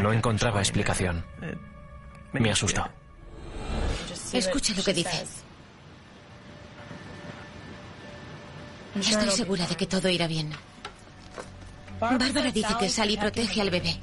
No 0.03 0.13
encontraba 0.13 0.61
explicación. 0.61 1.25
Me 2.33 2.51
asustó. 2.51 2.87
Escucha 4.33 4.75
lo 4.77 4.85
que 4.85 4.95
dice. 4.95 5.25
Estoy 8.99 9.31
segura 9.31 9.67
de 9.67 9.77
que 9.77 9.87
todo 9.87 10.09
irá 10.09 10.27
bien. 10.27 10.51
Bárbara 12.01 12.51
dice 12.53 12.75
que 12.79 12.89
Sally 12.89 13.17
protege 13.17 13.61
al 13.61 13.71
bebé. 13.71 13.99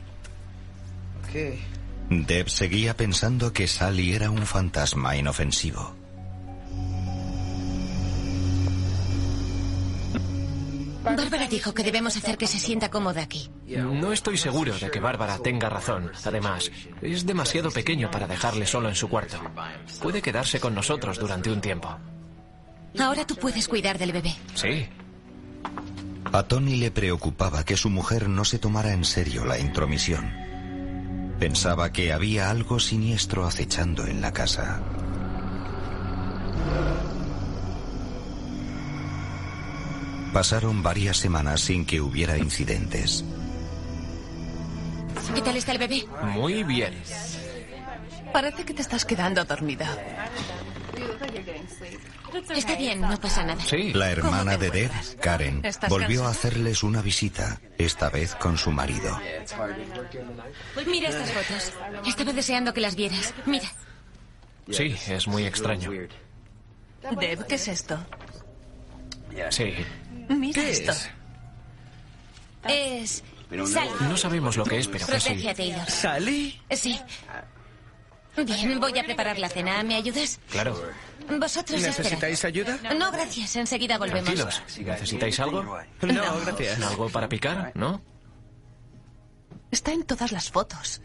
Deb 2.09 2.49
seguía 2.49 2.95
pensando 2.95 3.53
que 3.53 3.67
Sally 3.67 4.13
era 4.13 4.29
un 4.29 4.45
fantasma 4.45 5.15
inofensivo. 5.15 5.95
Bárbara 11.03 11.47
dijo 11.47 11.73
que 11.73 11.83
debemos 11.83 12.15
hacer 12.15 12.37
que 12.37 12.45
se 12.45 12.59
sienta 12.59 12.91
cómoda 12.91 13.21
aquí. 13.21 13.49
No 13.65 14.11
estoy 14.11 14.37
seguro 14.37 14.77
de 14.77 14.91
que 14.91 14.99
Bárbara 14.99 15.39
tenga 15.39 15.69
razón. 15.69 16.11
Además, 16.23 16.71
es 17.01 17.25
demasiado 17.25 17.71
pequeño 17.71 18.11
para 18.11 18.27
dejarle 18.27 18.65
solo 18.67 18.89
en 18.89 18.95
su 18.95 19.09
cuarto. 19.09 19.39
Puede 20.01 20.21
quedarse 20.21 20.59
con 20.59 20.75
nosotros 20.75 21.17
durante 21.17 21.51
un 21.51 21.61
tiempo. 21.61 21.97
Ahora 22.99 23.25
tú 23.25 23.35
puedes 23.35 23.67
cuidar 23.67 23.97
del 23.97 24.11
bebé. 24.11 24.35
Sí. 24.55 24.87
A 26.31 26.43
Tony 26.43 26.75
le 26.75 26.91
preocupaba 26.91 27.63
que 27.63 27.77
su 27.77 27.89
mujer 27.89 28.29
no 28.29 28.45
se 28.45 28.59
tomara 28.59 28.93
en 28.93 29.05
serio 29.05 29.45
la 29.45 29.59
intromisión. 29.59 30.31
Pensaba 31.39 31.91
que 31.91 32.13
había 32.13 32.49
algo 32.49 32.79
siniestro 32.79 33.45
acechando 33.45 34.05
en 34.05 34.21
la 34.21 34.31
casa. 34.31 34.81
Pasaron 40.33 40.81
varias 40.81 41.17
semanas 41.17 41.61
sin 41.61 41.85
que 41.85 41.99
hubiera 41.99 42.37
incidentes. 42.37 43.25
¿Qué 45.35 45.41
tal 45.41 45.57
está 45.57 45.73
el 45.73 45.77
bebé? 45.77 46.05
Muy 46.23 46.63
bien. 46.63 46.93
Parece 48.31 48.63
que 48.63 48.73
te 48.73 48.81
estás 48.81 49.03
quedando 49.03 49.43
dormida. 49.43 49.87
Está 52.55 52.75
bien, 52.75 53.01
no 53.01 53.19
pasa 53.19 53.43
nada. 53.43 53.61
Sí. 53.61 53.93
La 53.93 54.11
hermana 54.11 54.57
de 54.57 54.71
Deb, 54.71 54.91
Karen, 55.19 55.61
¿Estás 55.63 55.89
volvió 55.89 56.25
a 56.25 56.29
hacerles 56.29 56.83
una 56.83 57.01
visita, 57.01 57.59
esta 57.77 58.09
vez 58.09 58.35
con 58.35 58.57
su 58.57 58.71
marido. 58.71 59.19
Mira 60.87 61.09
estas 61.09 61.31
fotos. 61.31 61.73
Estaba 62.07 62.33
deseando 62.33 62.73
que 62.73 62.81
las 62.81 62.95
vieras. 62.95 63.33
Mira. 63.45 63.69
Sí, 64.69 64.95
es 65.07 65.27
muy 65.27 65.45
extraño. 65.45 65.91
Deb, 65.91 67.47
¿qué 67.47 67.55
es 67.55 67.67
esto? 67.67 67.99
Sí. 69.49 69.73
Mira 70.29 70.61
esto. 70.63 70.93
Es... 72.67 73.23
Sally. 73.51 73.89
No 74.01 74.15
sabemos 74.15 74.55
lo 74.55 74.63
que 74.63 74.79
es, 74.79 74.87
pero 74.87 75.05
a 75.05 75.53
Taylor. 75.53 75.89
¿Sally? 75.89 76.59
Sí. 76.71 76.99
Bien, 78.37 78.79
voy 78.79 78.97
a 78.97 79.03
preparar 79.03 79.37
la 79.39 79.49
cena. 79.49 79.83
¿Me 79.83 79.95
ayudas? 79.95 80.39
Claro. 80.49 80.81
Vosotros 81.29 81.81
esperad. 81.81 81.97
¿Necesitáis 81.97 82.45
ayuda? 82.45 82.79
No, 82.97 83.11
gracias. 83.11 83.55
Enseguida 83.55 83.97
volvemos. 83.97 84.33
Tranquilos. 84.33 84.61
¿Necesitáis 84.77 85.39
algo? 85.39 85.63
No, 85.63 86.39
gracias. 86.45 86.81
¿Algo 86.81 87.09
para 87.09 87.27
picar? 87.29 87.71
¿No? 87.75 88.01
Está 89.69 89.93
en 89.93 90.03
todas 90.03 90.31
las 90.31 90.49
fotos. 90.49 91.01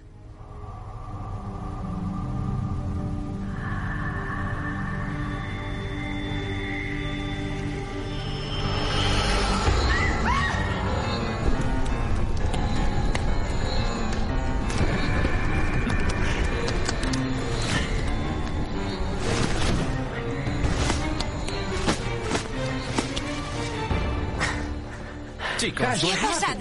¿Qué 26.00 26.12
ha 26.12 26.20
pasado? 26.20 26.60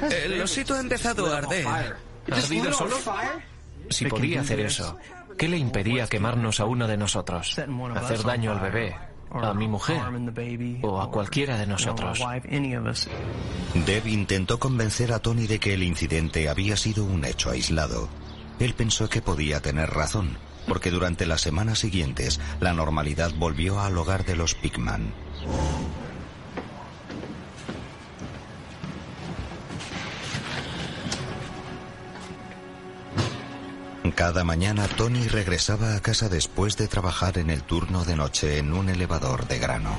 el 0.00 0.40
osito 0.40 0.74
ha 0.74 0.80
empezado 0.80 1.32
a 1.32 1.38
arder. 1.38 1.66
¿Ardido 2.30 2.72
solo? 2.72 2.96
Si 3.90 4.06
podía 4.06 4.40
hacer 4.40 4.60
eso, 4.60 4.96
¿qué 5.36 5.48
le 5.48 5.58
impedía 5.58 6.06
quemarnos 6.06 6.60
a 6.60 6.64
uno 6.64 6.86
de 6.86 6.96
nosotros? 6.96 7.58
Hacer 7.96 8.22
daño 8.22 8.52
al 8.52 8.60
bebé, 8.60 8.96
a 9.30 9.52
mi 9.54 9.68
mujer 9.68 10.00
o 10.82 11.00
a 11.00 11.10
cualquiera 11.10 11.58
de 11.58 11.66
nosotros. 11.66 12.20
Deb 13.74 14.06
intentó 14.06 14.58
convencer 14.58 15.12
a 15.12 15.18
Tony 15.18 15.46
de 15.46 15.58
que 15.58 15.74
el 15.74 15.82
incidente 15.82 16.48
había 16.48 16.76
sido 16.76 17.04
un 17.04 17.24
hecho 17.24 17.50
aislado. 17.50 18.08
Él 18.58 18.74
pensó 18.74 19.08
que 19.08 19.22
podía 19.22 19.60
tener 19.60 19.90
razón, 19.90 20.36
porque 20.68 20.90
durante 20.90 21.26
las 21.26 21.40
semanas 21.40 21.80
siguientes 21.80 22.40
la 22.60 22.72
normalidad 22.72 23.32
volvió 23.36 23.80
al 23.80 23.96
hogar 23.98 24.24
de 24.24 24.36
los 24.36 24.54
Pickman. 24.54 25.12
Cada 34.22 34.44
mañana 34.44 34.86
Tony 34.86 35.26
regresaba 35.26 35.96
a 35.96 36.00
casa 36.00 36.28
después 36.28 36.76
de 36.76 36.86
trabajar 36.86 37.38
en 37.38 37.50
el 37.50 37.64
turno 37.64 38.04
de 38.04 38.14
noche 38.14 38.58
en 38.58 38.72
un 38.72 38.88
elevador 38.88 39.48
de 39.48 39.58
grano. 39.58 39.96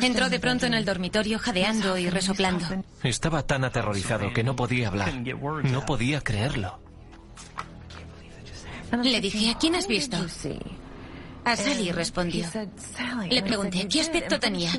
Entró 0.00 0.28
de 0.28 0.40
pronto 0.40 0.66
en 0.66 0.74
el 0.74 0.84
dormitorio 0.84 1.38
jadeando 1.38 1.98
y 1.98 2.08
resoplando. 2.08 2.66
Estaba 3.02 3.42
tan 3.46 3.64
aterrorizado 3.64 4.32
que 4.32 4.42
no 4.42 4.56
podía 4.56 4.88
hablar. 4.88 5.12
No 5.64 5.84
podía 5.84 6.20
creerlo. 6.20 6.78
Le 9.02 9.20
dije, 9.20 9.50
¿a 9.50 9.58
quién 9.58 9.74
has 9.74 9.86
visto? 9.86 10.16
A 11.44 11.56
Sally 11.56 11.90
respondió. 11.90 12.46
Le 13.28 13.42
pregunté, 13.42 13.88
¿qué 13.88 14.00
aspecto 14.00 14.38
tenía? 14.38 14.70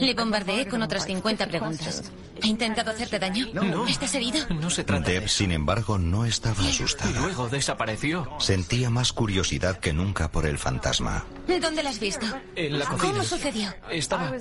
Le 0.00 0.14
bombardeé 0.14 0.66
con 0.66 0.82
otras 0.82 1.04
50 1.04 1.46
preguntas. 1.46 2.10
¿Ha 2.42 2.46
intentado 2.46 2.90
hacerte 2.90 3.18
daño? 3.18 3.46
No. 3.52 3.86
¿Estás 3.86 4.14
herido? 4.14 4.38
No 4.50 4.70
se 4.70 4.84
trata 4.84 5.06
de 5.06 5.14
Deb, 5.14 5.24
eso. 5.24 5.38
sin 5.38 5.52
embargo, 5.52 5.98
no 5.98 6.24
estaba 6.24 6.62
Y 6.62 6.68
asustada. 6.68 7.10
luego 7.20 7.48
desapareció. 7.48 8.28
Sentía 8.38 8.90
más 8.90 9.12
curiosidad 9.12 9.78
que 9.78 9.92
nunca 9.92 10.30
por 10.30 10.46
el 10.46 10.58
fantasma. 10.58 11.24
¿Dónde 11.60 11.82
la 11.82 11.90
has 11.90 12.00
visto? 12.00 12.26
En 12.56 12.78
la 12.78 12.84
cocina. 12.86 13.12
¿Cómo 13.12 13.24
sucedió? 13.24 13.74
Estaba... 13.90 14.32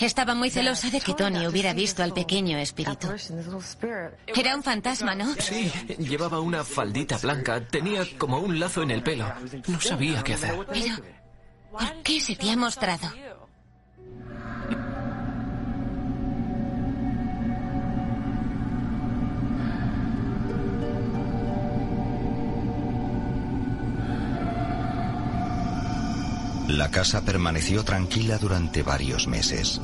Estaba 0.00 0.34
muy 0.34 0.50
celosa 0.50 0.90
de 0.90 1.00
que 1.00 1.14
Tony 1.14 1.46
hubiera 1.46 1.72
visto 1.72 2.02
al 2.02 2.12
pequeño 2.12 2.58
espíritu. 2.58 3.08
Era 4.26 4.56
un 4.56 4.62
fantasma, 4.62 5.14
¿no? 5.14 5.34
Sí, 5.38 5.70
llevaba 5.98 6.40
una 6.40 6.64
faldita 6.64 7.18
blanca. 7.18 7.60
Tenía 7.66 8.02
como 8.18 8.38
un 8.38 8.58
lazo 8.58 8.82
en 8.82 8.90
el 8.90 9.02
pelo. 9.02 9.26
No 9.66 9.80
sabía 9.80 10.22
qué 10.22 10.34
hacer. 10.34 10.54
Pero, 10.72 10.96
¿por 11.70 12.02
qué 12.02 12.20
se 12.20 12.36
te 12.36 12.50
ha 12.50 12.56
mostrado? 12.56 13.10
La 26.68 26.90
casa 26.90 27.22
permaneció 27.22 27.82
tranquila 27.82 28.36
durante 28.36 28.82
varios 28.82 29.26
meses. 29.26 29.80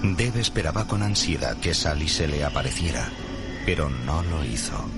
Deb 0.00 0.36
esperaba 0.36 0.86
con 0.86 1.02
ansiedad 1.02 1.56
que 1.56 1.74
Sally 1.74 2.06
se 2.06 2.28
le 2.28 2.44
apareciera, 2.44 3.10
pero 3.64 3.90
no 3.90 4.22
lo 4.22 4.44
hizo. 4.44 4.88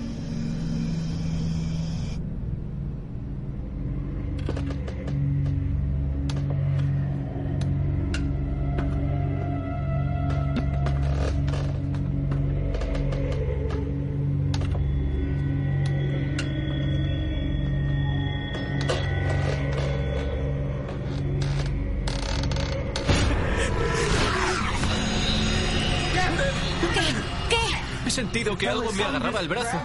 Me 28.99 29.05
agarraba 29.05 29.41
el 29.41 29.49
brazo. 29.49 29.81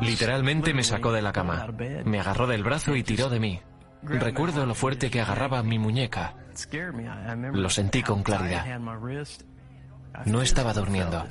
Literalmente 0.00 0.74
me 0.74 0.82
sacó 0.82 1.12
de 1.12 1.22
la 1.22 1.32
cama. 1.32 1.68
Me 2.04 2.20
agarró 2.20 2.46
del 2.46 2.62
brazo 2.62 2.96
y 2.96 3.02
tiró 3.02 3.28
de 3.28 3.40
mí. 3.40 3.60
Recuerdo 4.02 4.66
lo 4.66 4.74
fuerte 4.74 5.10
que 5.10 5.20
agarraba 5.20 5.62
mi 5.62 5.78
muñeca. 5.78 6.34
Lo 7.52 7.70
sentí 7.70 8.02
con 8.02 8.22
claridad. 8.22 8.78
No 10.26 10.42
estaba 10.42 10.72
durmiendo. 10.72 11.26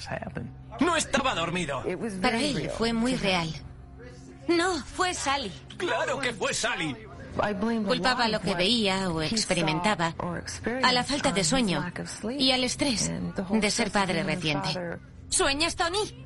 ¡No 0.80 0.96
estaba 0.96 1.36
dormido! 1.36 1.84
Para 2.22 2.40
él 2.40 2.70
fue 2.78 2.94
muy 2.94 3.16
real. 3.16 3.50
No, 4.48 4.78
fue 4.84 5.14
Sally. 5.14 5.52
¡Claro 5.78 6.20
que 6.20 6.34
fue 6.34 6.54
Sally! 6.54 6.96
Culpaba 7.88 8.28
lo 8.28 8.42
que 8.42 8.54
veía 8.56 9.10
o 9.10 9.22
experimentaba 9.22 10.14
a 10.84 10.92
la 10.92 11.04
falta 11.04 11.32
de 11.32 11.44
sueño 11.44 11.84
y 12.38 12.52
al 12.52 12.64
estrés 12.64 13.12
de 13.50 13.72
ser 13.72 13.92
padre 13.92 14.24
reciente. 14.24 15.00
¿Sueñas, 15.30 15.76
Tony? 15.76 16.26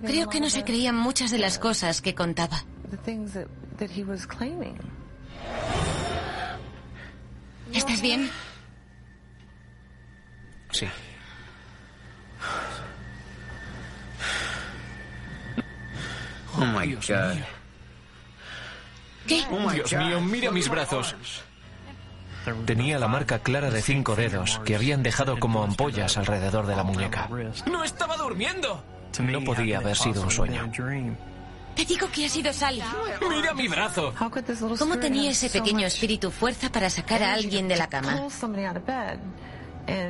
Creo 0.00 0.28
que 0.28 0.40
no 0.40 0.50
se 0.50 0.64
creían 0.64 0.96
muchas 0.96 1.30
de 1.30 1.38
las 1.38 1.58
cosas 1.58 2.00
que 2.00 2.14
contaba. 2.14 2.64
¿Estás 7.72 8.00
bien? 8.00 8.30
Sí. 10.70 10.86
Oh 16.56 16.66
my 16.66 16.86
Dios 16.88 17.08
God. 17.08 17.34
mío. 17.34 17.44
¿Qué? 19.26 19.44
Dios 19.74 19.92
mío, 19.92 20.20
mira 20.20 20.50
mis 20.50 20.68
brazos. 20.68 21.14
Tenía 22.66 22.98
la 22.98 23.08
marca 23.08 23.40
clara 23.40 23.70
de 23.70 23.82
cinco 23.82 24.16
dedos 24.16 24.60
que 24.64 24.76
habían 24.76 25.02
dejado 25.02 25.38
como 25.38 25.62
ampollas 25.62 26.16
alrededor 26.16 26.66
de 26.66 26.76
la 26.76 26.82
muñeca. 26.82 27.28
¡No 27.70 27.84
estaba 27.84 28.16
durmiendo! 28.16 28.82
No 29.20 29.42
podía 29.42 29.78
haber 29.78 29.96
sido 29.96 30.22
un 30.22 30.30
sueño. 30.30 30.70
Te 31.74 31.84
digo 31.84 32.08
que 32.10 32.26
ha 32.26 32.28
sido 32.28 32.52
Sally. 32.52 32.82
¡Mira 33.28 33.54
mi 33.54 33.68
brazo! 33.68 34.12
¿Cómo 34.78 34.98
tenía 34.98 35.30
ese 35.30 35.48
pequeño 35.48 35.86
espíritu 35.86 36.30
fuerza 36.30 36.70
para 36.70 36.90
sacar 36.90 37.22
a 37.22 37.34
alguien 37.34 37.68
de 37.68 37.76
la 37.76 37.88
cama? 37.88 38.20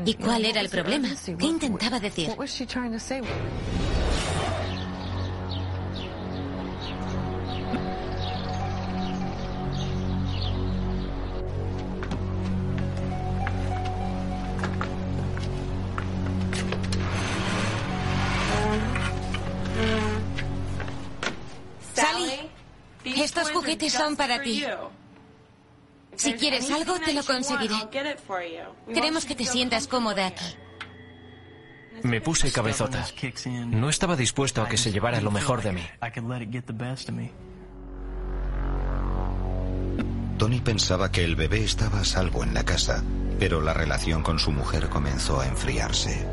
¿Y 0.04 0.14
cuál 0.14 0.44
era 0.44 0.60
el 0.60 0.68
problema? 0.68 1.08
¿Qué 1.38 1.46
intentaba 1.46 2.00
decir? 2.00 2.30
Juguetes 23.68 23.92
son 23.92 24.16
para 24.16 24.40
ti. 24.42 24.64
Si 26.16 26.32
quieres 26.34 26.70
algo, 26.70 26.98
te 26.98 27.12
lo 27.12 27.22
conseguiré. 27.22 27.74
Queremos 28.92 29.24
que 29.24 29.34
te 29.34 29.44
sientas 29.44 29.86
cómoda 29.86 30.26
aquí. 30.26 30.56
Me 32.02 32.20
puse 32.20 32.50
cabezota. 32.50 33.06
No 33.66 33.88
estaba 33.88 34.16
dispuesto 34.16 34.62
a 34.62 34.68
que 34.68 34.76
se 34.76 34.92
llevara 34.92 35.20
lo 35.20 35.30
mejor 35.30 35.62
de 35.62 35.72
mí. 35.72 35.86
Tony 40.38 40.60
pensaba 40.60 41.10
que 41.10 41.24
el 41.24 41.34
bebé 41.34 41.64
estaba 41.64 42.00
a 42.00 42.04
salvo 42.04 42.44
en 42.44 42.54
la 42.54 42.64
casa, 42.64 43.02
pero 43.40 43.60
la 43.60 43.74
relación 43.74 44.22
con 44.22 44.38
su 44.38 44.52
mujer 44.52 44.88
comenzó 44.88 45.40
a 45.40 45.48
enfriarse. 45.48 46.24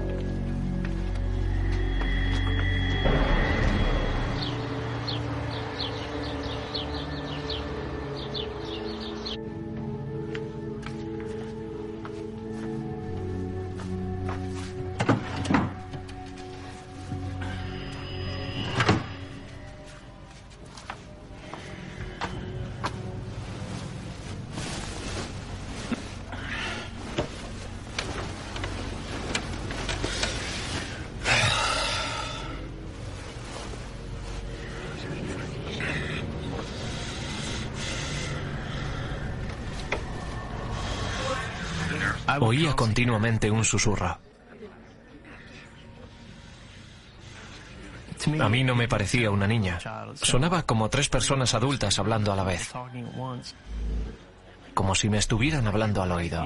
Continuamente 42.76 43.50
un 43.50 43.64
susurro. 43.64 44.18
A 48.40 48.50
mí 48.50 48.64
no 48.64 48.76
me 48.76 48.88
parecía 48.88 49.30
una 49.30 49.48
niña. 49.48 49.80
Sonaba 50.16 50.64
como 50.64 50.90
tres 50.90 51.10
personas 51.10 51.54
adultas 51.54 52.00
hablando 52.00 52.34
a 52.34 52.36
la 52.36 52.44
vez, 52.44 52.74
como 54.74 54.96
si 54.96 55.10
me 55.10 55.18
estuvieran 55.18 55.68
hablando 55.68 56.02
al 56.02 56.12
oído. 56.12 56.44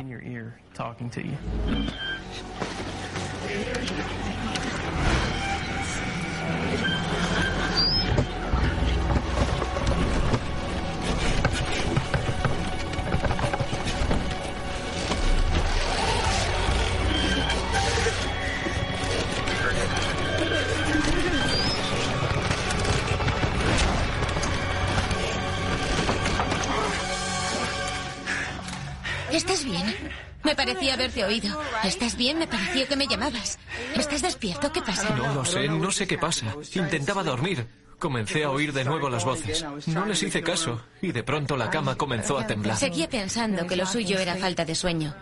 Parecía 30.60 30.94
haberte 30.96 31.24
oído. 31.24 31.58
¿Estás 31.84 32.18
bien? 32.18 32.38
Me 32.38 32.48
pareció 32.48 32.88
que 32.88 32.96
me 32.98 33.08
llamabas. 33.08 33.58
¿Estás 33.96 34.22
despierto? 34.22 34.72
¿Qué 34.72 34.82
pasa? 34.82 35.10
No 35.16 35.34
lo 35.34 35.46
sé, 35.46 35.68
no 35.70 35.92
sé 35.92 36.06
qué 36.06 36.18
pasa. 36.18 36.54
Intentaba 36.74 37.24
dormir. 37.24 37.66
Comencé 37.98 38.44
a 38.44 38.50
oír 38.50 38.74
de 38.74 38.84
nuevo 38.84 39.10
las 39.10 39.26
voces. 39.26 39.66
No 39.88 40.06
les 40.06 40.22
hice 40.24 40.42
caso 40.42 40.82
y 41.02 41.12
de 41.12 41.24
pronto 41.24 41.56
la 41.56 41.70
cama 41.70 41.96
comenzó 41.96 42.38
a 42.38 42.48
temblar. 42.48 42.78
Seguía 42.78 43.10
pensando 43.10 43.68
que 43.68 43.76
lo 43.76 43.86
suyo 43.86 44.20
era 44.20 44.36
falta 44.36 44.66
de 44.66 44.76
sueño. 44.76 45.16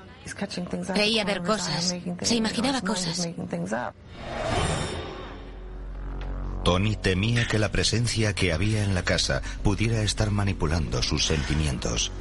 Creía 0.93 1.23
ver 1.23 1.41
cosas. 1.41 1.95
Se 2.21 2.35
imaginaba 2.35 2.81
cosas. 2.81 3.29
Tony 6.63 6.95
temía 6.97 7.47
que 7.47 7.59
la 7.59 7.71
presencia 7.71 8.33
que 8.33 8.51
había 8.51 8.83
en 8.83 8.93
la 8.93 9.03
casa 9.03 9.41
pudiera 9.63 10.01
estar 10.01 10.31
manipulando 10.31 11.01
sus 11.01 11.25
sentimientos. 11.25 12.11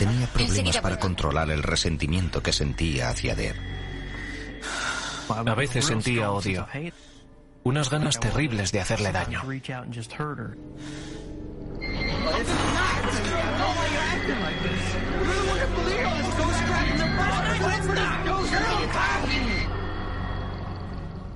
Tenía 0.00 0.26
problemas 0.28 0.78
para 0.78 0.98
controlar 0.98 1.50
el 1.50 1.62
resentimiento 1.62 2.42
que 2.42 2.54
sentía 2.54 3.10
hacia 3.10 3.34
Deb. 3.34 3.54
A 5.28 5.54
veces 5.54 5.84
sentía 5.84 6.30
odio. 6.30 6.66
Unas 7.64 7.90
ganas 7.90 8.18
terribles 8.18 8.72
de 8.72 8.80
hacerle 8.80 9.12
daño. 9.12 9.42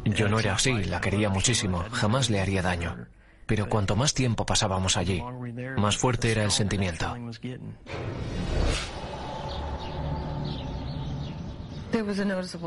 Yo 0.06 0.28
no 0.30 0.38
era 0.38 0.54
así, 0.54 0.84
la 0.84 1.02
quería 1.02 1.28
muchísimo, 1.28 1.84
jamás 1.92 2.30
le 2.30 2.40
haría 2.40 2.62
daño. 2.62 2.96
Pero 3.46 3.68
cuanto 3.68 3.96
más 3.96 4.14
tiempo 4.14 4.46
pasábamos 4.46 4.96
allí, 4.96 5.22
más 5.76 5.96
fuerte 5.96 6.30
era 6.32 6.44
el 6.44 6.50
sentimiento. 6.50 7.14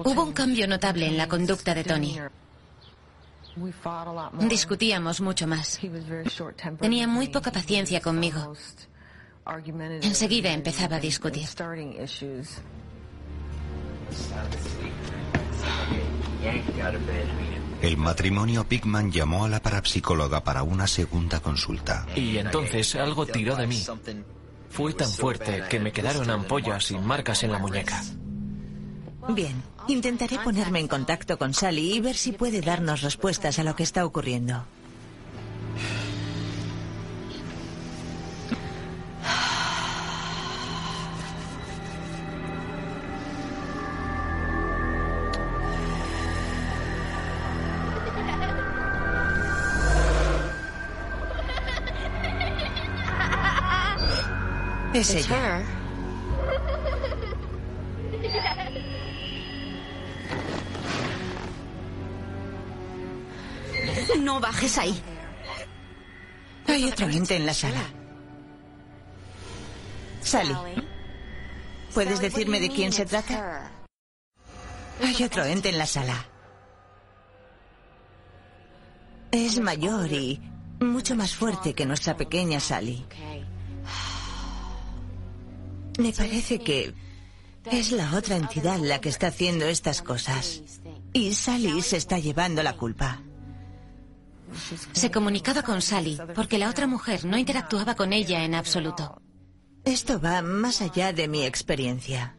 Hubo 0.05 0.23
un 0.23 0.33
cambio 0.33 0.67
notable 0.67 1.07
en 1.07 1.17
la 1.17 1.27
conducta 1.27 1.73
de 1.73 1.83
Tony. 1.83 2.17
Discutíamos 4.47 5.19
mucho 5.19 5.47
más. 5.47 5.79
Tenía 6.79 7.07
muy 7.07 7.27
poca 7.27 7.51
paciencia 7.51 7.99
conmigo. 8.01 8.53
Enseguida 10.01 10.51
empezaba 10.51 10.97
a 10.97 10.99
discutir. 10.99 11.47
El 17.81 17.97
matrimonio 17.97 18.67
Pigman 18.67 19.11
llamó 19.11 19.45
a 19.45 19.49
la 19.49 19.61
parapsicóloga 19.61 20.43
para 20.43 20.63
una 20.63 20.87
segunda 20.87 21.39
consulta. 21.39 22.07
Y 22.15 22.37
entonces 22.37 22.95
algo 22.95 23.25
tiró 23.25 23.55
de 23.55 23.67
mí. 23.67 23.85
Fue 24.69 24.93
tan 24.93 25.09
fuerte 25.09 25.63
que 25.69 25.79
me 25.79 25.91
quedaron 25.91 26.29
ampollas 26.29 26.91
y 26.91 26.97
marcas 26.97 27.43
en 27.43 27.51
la 27.51 27.59
muñeca. 27.59 28.03
Bien, 29.29 29.61
intentaré 29.87 30.39
ponerme 30.39 30.79
en 30.79 30.87
contacto 30.87 31.37
con 31.37 31.53
Sally 31.53 31.95
y 31.95 31.99
ver 31.99 32.15
si 32.15 32.31
puede 32.31 32.61
darnos 32.61 33.01
respuestas 33.01 33.59
a 33.59 33.63
lo 33.63 33.75
que 33.75 33.83
está 33.83 34.05
ocurriendo. 34.05 34.65
Es 54.97 55.13
ella. 55.13 55.63
No 64.19 64.39
bajes 64.39 64.79
ahí. 64.79 64.99
Hay 66.65 66.85
otro 66.85 67.07
ente 67.09 67.35
en 67.35 67.45
la 67.45 67.53
sala. 67.53 67.83
Sally, 70.23 70.55
¿puedes 71.93 72.19
decirme 72.19 72.59
de 72.59 72.69
quién 72.69 72.91
se 72.91 73.05
trata? 73.05 73.69
Hay 75.03 75.23
otro 75.23 75.45
ente 75.45 75.69
en 75.69 75.77
la 75.77 75.85
sala. 75.85 76.25
Es 79.29 79.59
mayor 79.59 80.11
y 80.11 80.41
mucho 80.79 81.15
más 81.15 81.35
fuerte 81.35 81.75
que 81.75 81.85
nuestra 81.85 82.17
pequeña 82.17 82.59
Sally. 82.59 83.05
Me 85.97 86.13
parece 86.13 86.59
que 86.59 86.93
es 87.71 87.91
la 87.91 88.15
otra 88.15 88.37
entidad 88.37 88.79
la 88.79 89.01
que 89.01 89.09
está 89.09 89.27
haciendo 89.27 89.65
estas 89.65 90.01
cosas. 90.01 90.61
Y 91.13 91.33
Sally 91.33 91.81
se 91.81 91.97
está 91.97 92.19
llevando 92.19 92.63
la 92.63 92.73
culpa. 92.73 93.21
Se 94.93 95.11
comunicaba 95.11 95.63
con 95.63 95.81
Sally 95.81 96.17
porque 96.35 96.57
la 96.57 96.69
otra 96.69 96.87
mujer 96.87 97.25
no 97.25 97.37
interactuaba 97.37 97.95
con 97.95 98.13
ella 98.13 98.43
en 98.43 98.55
absoluto. 98.55 99.21
Esto 99.83 100.19
va 100.19 100.41
más 100.41 100.81
allá 100.81 101.13
de 101.13 101.27
mi 101.27 101.43
experiencia. 101.43 102.35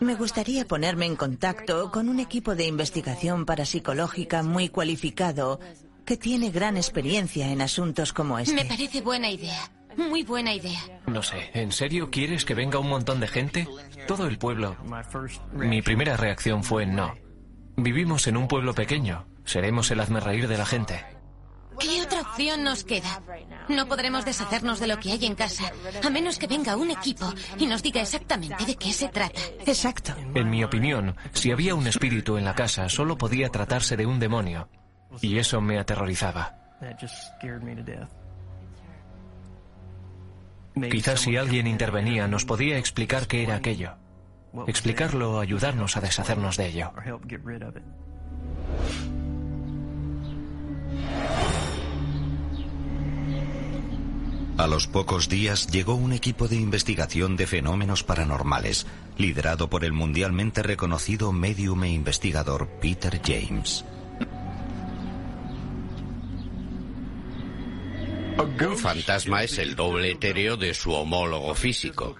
Me 0.00 0.16
gustaría 0.16 0.66
ponerme 0.66 1.06
en 1.06 1.16
contacto 1.16 1.90
con 1.90 2.08
un 2.08 2.20
equipo 2.20 2.54
de 2.54 2.66
investigación 2.66 3.46
parapsicológica 3.46 4.42
muy 4.42 4.68
cualificado 4.68 5.60
que 6.04 6.16
tiene 6.16 6.50
gran 6.50 6.76
experiencia 6.76 7.50
en 7.50 7.62
asuntos 7.62 8.12
como 8.12 8.38
este. 8.38 8.54
Me 8.54 8.64
parece 8.64 9.00
buena 9.00 9.30
idea. 9.30 9.70
Muy 9.96 10.22
buena 10.22 10.52
idea. 10.52 10.80
No 11.06 11.22
sé, 11.22 11.50
¿en 11.54 11.72
serio 11.72 12.10
quieres 12.10 12.44
que 12.44 12.54
venga 12.54 12.78
un 12.78 12.88
montón 12.88 13.20
de 13.20 13.28
gente? 13.28 13.68
Todo 14.06 14.26
el 14.26 14.38
pueblo. 14.38 14.76
Mi 15.52 15.82
primera 15.82 16.16
reacción 16.16 16.64
fue 16.64 16.86
no. 16.86 17.14
Vivimos 17.76 18.26
en 18.26 18.36
un 18.36 18.48
pueblo 18.48 18.74
pequeño. 18.74 19.26
Seremos 19.44 19.90
el 19.90 20.00
hazmerreír 20.00 20.48
de 20.48 20.58
la 20.58 20.66
gente. 20.66 21.04
¿Qué 21.78 22.02
otra 22.02 22.20
opción 22.20 22.62
nos 22.62 22.84
queda? 22.84 23.20
No 23.68 23.86
podremos 23.86 24.24
deshacernos 24.24 24.78
de 24.78 24.86
lo 24.86 24.98
que 24.98 25.12
hay 25.12 25.24
en 25.26 25.34
casa, 25.34 25.72
a 26.04 26.10
menos 26.10 26.38
que 26.38 26.46
venga 26.46 26.76
un 26.76 26.90
equipo 26.90 27.32
y 27.58 27.66
nos 27.66 27.82
diga 27.82 28.00
exactamente 28.00 28.64
de 28.64 28.76
qué 28.76 28.92
se 28.92 29.08
trata. 29.08 29.40
Exacto. 29.66 30.14
En 30.34 30.50
mi 30.50 30.62
opinión, 30.62 31.16
si 31.32 31.50
había 31.50 31.74
un 31.74 31.86
espíritu 31.86 32.36
en 32.36 32.44
la 32.44 32.54
casa, 32.54 32.88
solo 32.88 33.18
podía 33.18 33.48
tratarse 33.48 33.96
de 33.96 34.06
un 34.06 34.20
demonio. 34.20 34.68
Y 35.20 35.38
eso 35.38 35.60
me 35.60 35.78
aterrorizaba. 35.78 36.54
Quizás 40.90 41.20
si 41.20 41.36
alguien 41.36 41.66
intervenía 41.66 42.26
nos 42.26 42.44
podía 42.44 42.78
explicar 42.78 43.26
qué 43.26 43.42
era 43.42 43.56
aquello. 43.56 43.92
Explicarlo 44.66 45.34
o 45.34 45.40
ayudarnos 45.40 45.96
a 45.96 46.00
deshacernos 46.00 46.56
de 46.56 46.66
ello. 46.66 46.92
A 54.56 54.68
los 54.68 54.86
pocos 54.86 55.28
días 55.28 55.66
llegó 55.66 55.96
un 55.96 56.12
equipo 56.12 56.46
de 56.46 56.54
investigación 56.54 57.36
de 57.36 57.48
fenómenos 57.48 58.04
paranormales, 58.04 58.86
liderado 59.18 59.68
por 59.68 59.84
el 59.84 59.92
mundialmente 59.92 60.62
reconocido 60.62 61.32
medium 61.32 61.82
e 61.82 61.90
investigador 61.90 62.68
Peter 62.80 63.20
James. 63.24 63.84
Un 68.36 68.76
fantasma 68.76 69.42
es 69.44 69.58
el 69.58 69.76
doble 69.76 70.12
etéreo 70.12 70.56
de 70.56 70.74
su 70.74 70.92
homólogo 70.92 71.54
físico. 71.54 72.16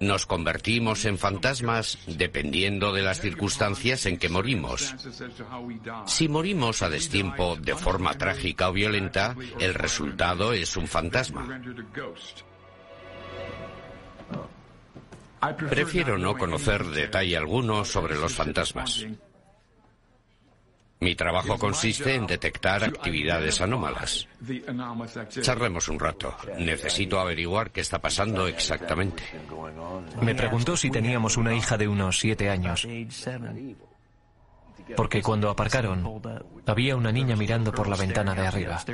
Nos 0.00 0.26
convertimos 0.26 1.04
en 1.04 1.16
fantasmas 1.18 1.98
dependiendo 2.06 2.92
de 2.92 3.02
las 3.02 3.20
circunstancias 3.20 4.06
en 4.06 4.18
que 4.18 4.28
morimos. 4.28 4.94
Si 6.06 6.28
morimos 6.28 6.82
a 6.82 6.90
destiempo 6.90 7.56
de 7.56 7.74
forma 7.74 8.14
trágica 8.18 8.68
o 8.68 8.72
violenta, 8.72 9.36
el 9.60 9.74
resultado 9.74 10.52
es 10.52 10.76
un 10.76 10.88
fantasma. 10.88 11.60
Prefiero 15.70 16.18
no 16.18 16.36
conocer 16.36 16.84
detalle 16.84 17.36
alguno 17.36 17.84
sobre 17.84 18.16
los 18.16 18.32
fantasmas. 18.32 19.06
Mi 21.00 21.14
trabajo 21.14 21.58
consiste 21.58 22.14
en 22.14 22.26
detectar 22.26 22.82
actividades 22.84 23.60
anómalas. 23.60 24.26
Charlemos 25.40 25.88
un 25.88 25.98
rato. 25.98 26.34
Necesito 26.58 27.20
averiguar 27.20 27.70
qué 27.70 27.80
está 27.80 27.98
pasando 28.00 28.46
exactamente. 28.46 29.22
Me 30.22 30.34
preguntó 30.34 30.76
si 30.76 30.90
teníamos 30.90 31.36
una 31.36 31.54
hija 31.54 31.76
de 31.76 31.88
unos 31.88 32.18
siete 32.18 32.48
años. 32.48 32.86
Porque 34.96 35.22
cuando 35.22 35.50
aparcaron, 35.50 36.22
había 36.66 36.96
una 36.96 37.12
niña 37.12 37.36
mirando 37.36 37.72
por 37.72 37.88
la 37.88 37.96
ventana 37.96 38.34
de 38.34 38.46
arriba. 38.46 38.84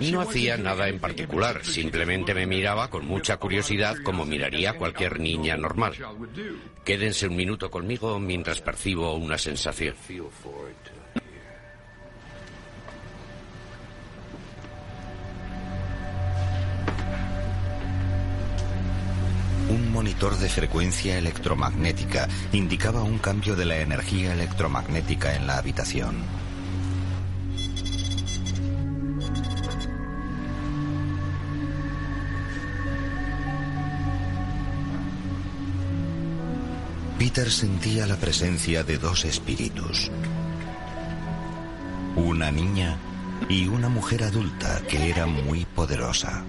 No 0.00 0.20
hacía 0.20 0.56
nada 0.56 0.88
en 0.88 1.00
particular, 1.00 1.64
simplemente 1.64 2.32
me 2.32 2.46
miraba 2.46 2.88
con 2.88 3.04
mucha 3.06 3.36
curiosidad 3.36 3.96
como 4.04 4.24
miraría 4.24 4.74
cualquier 4.74 5.18
niña 5.18 5.56
normal. 5.56 5.94
Quédense 6.84 7.26
un 7.26 7.36
minuto 7.36 7.70
conmigo 7.70 8.18
mientras 8.20 8.60
percibo 8.60 9.14
una 9.14 9.36
sensación. 9.36 9.94
Un 19.68 19.92
monitor 19.92 20.38
de 20.38 20.48
frecuencia 20.48 21.18
electromagnética 21.18 22.28
indicaba 22.52 23.02
un 23.02 23.18
cambio 23.18 23.56
de 23.56 23.66
la 23.66 23.78
energía 23.78 24.32
electromagnética 24.32 25.34
en 25.34 25.46
la 25.46 25.58
habitación. 25.58 26.47
Peter 37.28 37.50
sentía 37.50 38.06
la 38.06 38.16
presencia 38.16 38.84
de 38.84 38.96
dos 38.96 39.26
espíritus. 39.26 40.10
Una 42.16 42.50
niña 42.50 42.96
y 43.50 43.68
una 43.68 43.90
mujer 43.90 44.24
adulta 44.24 44.80
que 44.88 45.10
era 45.10 45.26
muy 45.26 45.66
poderosa. 45.66 46.42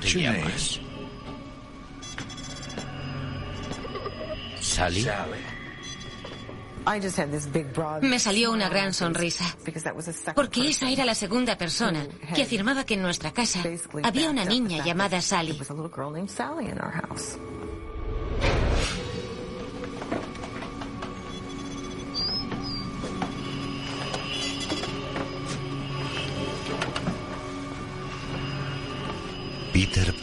¿Cómo 0.00 0.12
te 0.12 0.20
llamas? 0.22 0.80
Sally. 4.60 5.06
Me 8.02 8.18
salió 8.18 8.52
una 8.52 8.68
gran 8.68 8.94
sonrisa, 8.94 9.44
porque 10.34 10.68
esa 10.68 10.90
era 10.90 11.04
la 11.04 11.14
segunda 11.14 11.56
persona 11.58 12.06
que 12.34 12.42
afirmaba 12.42 12.84
que 12.84 12.94
en 12.94 13.02
nuestra 13.02 13.32
casa 13.32 13.62
había 14.02 14.30
una 14.30 14.44
niña 14.44 14.84
llamada 14.84 15.20
Sally. 15.20 15.58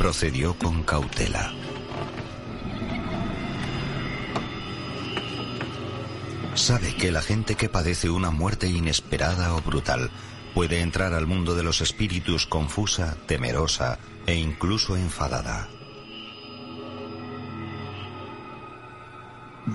Procedió 0.08 0.58
con 0.58 0.84
cautela. 0.84 1.54
Sabe 6.56 6.96
que 6.96 7.12
la 7.12 7.22
gente 7.22 7.56
que 7.56 7.68
padece 7.68 8.10
una 8.10 8.32
muerte 8.32 8.70
inesperada 8.70 9.54
o 9.54 9.62
brutal 9.62 10.10
puede 10.54 10.80
entrar 10.80 11.14
al 11.14 11.28
mundo 11.28 11.56
de 11.56 11.64
los 11.64 11.82
espíritus 11.82 12.48
confusa, 12.48 13.18
temerosa 13.26 14.00
e 14.26 14.36
incluso 14.36 14.96
enfadada. 14.96 15.68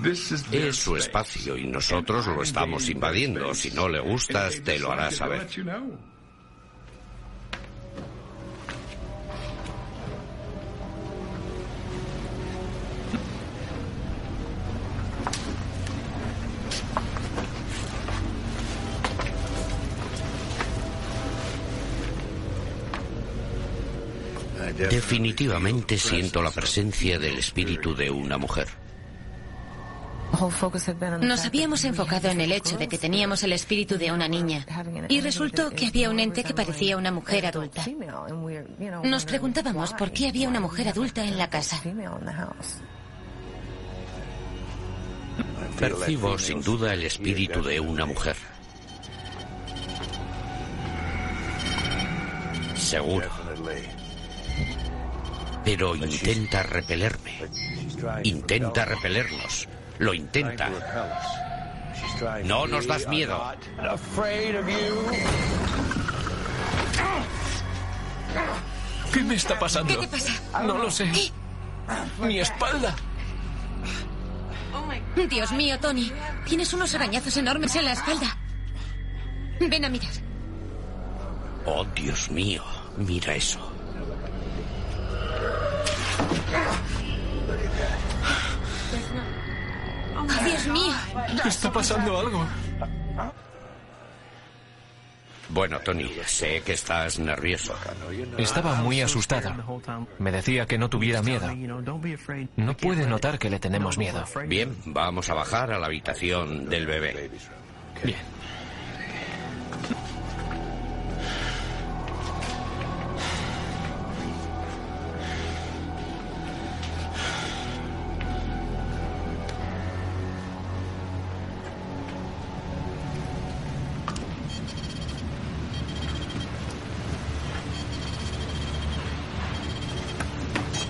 Es 0.03 0.75
su 0.75 0.97
espacio 0.97 1.55
y 1.57 1.67
nosotros 1.67 2.25
lo 2.25 2.41
estamos 2.41 2.89
invadiendo. 2.89 3.53
Si 3.53 3.69
no 3.69 3.87
le 3.87 3.99
gustas, 3.99 4.63
te 4.63 4.79
lo 4.79 4.91
hará 4.91 5.11
saber. 5.11 5.47
Definitivamente 25.13 25.95
siento 25.95 26.41
la 26.41 26.49
presencia 26.49 27.19
del 27.19 27.37
espíritu 27.37 27.93
de 27.93 28.09
una 28.09 28.39
mujer. 28.39 28.67
Nos 31.21 31.45
habíamos 31.45 31.85
enfocado 31.85 32.29
en 32.29 32.41
el 32.41 32.51
hecho 32.51 32.77
de 32.77 32.87
que 32.87 32.97
teníamos 32.97 33.43
el 33.43 33.53
espíritu 33.53 33.99
de 33.99 34.11
una 34.11 34.27
niña 34.27 34.65
y 35.09 35.21
resultó 35.21 35.69
que 35.69 35.85
había 35.85 36.09
un 36.09 36.19
ente 36.19 36.43
que 36.43 36.55
parecía 36.55 36.97
una 36.97 37.11
mujer 37.11 37.45
adulta. 37.45 37.85
Nos 39.03 39.25
preguntábamos 39.25 39.93
por 39.93 40.11
qué 40.11 40.29
había 40.29 40.49
una 40.49 40.59
mujer 40.59 40.87
adulta 40.87 41.23
en 41.23 41.37
la 41.37 41.47
casa. 41.47 41.79
Percibo 45.77 46.39
sin 46.39 46.59
duda 46.59 46.95
el 46.95 47.03
espíritu 47.03 47.61
de 47.61 47.79
una 47.79 48.07
mujer. 48.07 48.35
Seguro. 52.75 53.29
Pero 55.63 55.95
intenta 55.95 56.63
repelerme. 56.63 57.39
Intenta 58.23 58.85
repelernos. 58.85 59.67
Lo 59.99 60.13
intenta. 60.13 60.69
No 62.43 62.67
nos 62.67 62.87
das 62.87 63.07
miedo. 63.07 63.41
¿Qué 69.13 69.23
me 69.23 69.35
está 69.35 69.59
pasando? 69.59 69.99
¿Qué 69.99 70.07
te 70.07 70.07
pasa? 70.07 70.63
No 70.63 70.77
lo 70.77 70.91
sé. 70.91 71.11
Mi 72.19 72.39
espalda. 72.39 72.95
Dios 75.29 75.51
mío, 75.51 75.79
Tony. 75.79 76.11
Tienes 76.45 76.73
unos 76.73 76.93
arañazos 76.95 77.37
enormes 77.37 77.75
en 77.75 77.85
la 77.85 77.93
espalda. 77.93 78.37
Ven 79.59 79.85
a 79.85 79.89
mirar. 79.89 80.11
Oh, 81.65 81.85
Dios 81.95 82.29
mío. 82.29 82.63
Mira 82.97 83.35
eso. 83.35 83.72
Dios 90.45 90.67
mío. 90.67 90.93
Está 91.45 91.71
pasando 91.71 92.19
algo. 92.19 92.45
Bueno, 95.49 95.79
Tony, 95.81 96.09
sé 96.25 96.61
que 96.65 96.73
estás 96.73 97.19
nervioso. 97.19 97.75
Estaba 98.37 98.75
muy 98.75 99.01
asustado. 99.01 99.53
Me 100.17 100.31
decía 100.31 100.65
que 100.65 100.77
no 100.77 100.89
tuviera 100.89 101.21
miedo. 101.21 101.47
No 102.55 102.75
puede 102.75 103.05
notar 103.05 103.37
que 103.37 103.49
le 103.49 103.59
tenemos 103.59 103.97
miedo. 103.97 104.23
Bien, 104.47 104.75
vamos 104.85 105.29
a 105.29 105.35
bajar 105.35 105.71
a 105.71 105.79
la 105.79 105.87
habitación 105.87 106.69
del 106.69 106.87
bebé. 106.87 107.29
Bien. 108.03 108.32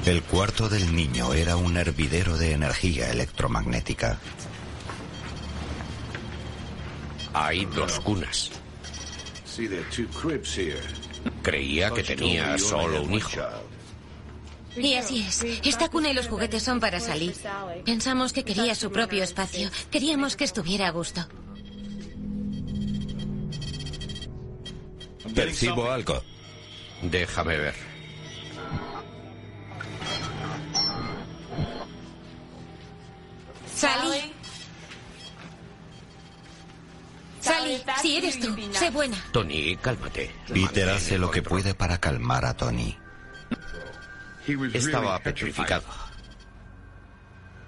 El 0.06 0.22
cuarto 0.24 0.68
del 0.68 0.94
niño 0.94 1.34
era 1.34 1.56
un 1.56 1.78
hervidero 1.78 2.38
de 2.38 2.52
energía 2.52 3.10
electromagnética. 3.10 4.20
Hay 7.34 7.66
dos 7.66 8.02
cunas. 8.02 8.52
Creía 11.42 11.92
que 11.92 12.04
tenía 12.04 12.58
solo 12.58 13.04
un 13.04 13.14
hijo. 13.14 13.30
Y 14.76 14.96
así 14.96 15.22
es. 15.22 15.42
Esta 15.64 15.88
cuna 15.88 16.10
y 16.10 16.14
los 16.14 16.28
juguetes 16.28 16.64
son 16.64 16.82
para 16.82 17.00
salir. 17.00 17.34
Pensamos 17.86 18.34
que 18.34 18.44
quería 18.44 18.76
su 18.76 18.92
propio 18.92 19.24
espacio. 19.24 19.70
Queríamos 19.90 20.36
que 20.36 20.44
estuviera 20.44 20.88
a 20.88 20.92
gusto. 20.92 21.26
Percibo 25.34 25.90
algo. 25.90 26.22
Déjame 27.02 27.58
ver. 27.58 27.93
Si 38.04 38.18
eres 38.18 38.38
tú, 38.38 38.54
sé 38.74 38.90
buena. 38.90 39.16
Tony, 39.32 39.78
cálmate. 39.78 40.30
Peter 40.54 40.90
hace 40.90 41.18
lo 41.18 41.32
que 41.32 41.42
puede 41.42 41.74
para 41.74 42.00
calmar 42.00 42.44
a 42.44 42.54
Tony. 42.54 42.98
Estaba 44.74 45.18
petrificado. 45.20 45.86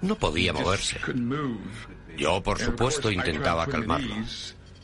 No 0.02 0.14
podía 0.16 0.52
moverse. 0.52 1.00
Yo, 2.18 2.42
por 2.42 2.58
supuesto, 2.58 3.10
intentaba 3.10 3.66
calmarlo. 3.66 4.14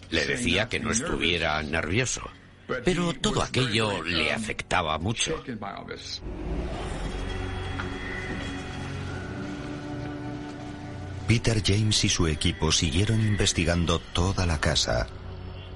Le 0.09 0.25
decía 0.25 0.71
que 0.71 0.81
no 0.81 0.91
estuviera 0.91 1.63
nervioso. 1.63 2.23
Pero 2.83 3.13
todo 3.13 3.43
aquello 3.43 4.03
le 4.03 4.33
afectaba 4.33 4.97
mucho. 4.97 5.45
Peter 11.29 11.63
James 11.63 12.05
y 12.05 12.09
su 12.09 12.27
equipo 12.27 12.73
siguieron 12.73 13.21
investigando 13.21 13.99
toda 13.99 14.47
la 14.47 14.59
casa 14.59 15.07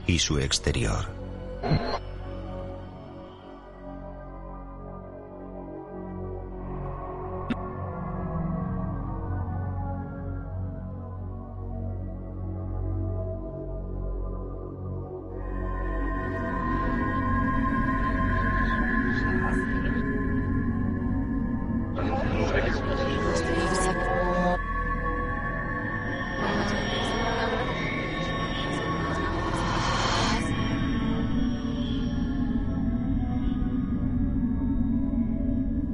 y 0.06 0.18
su 0.18 0.38
exterior. 0.38 1.06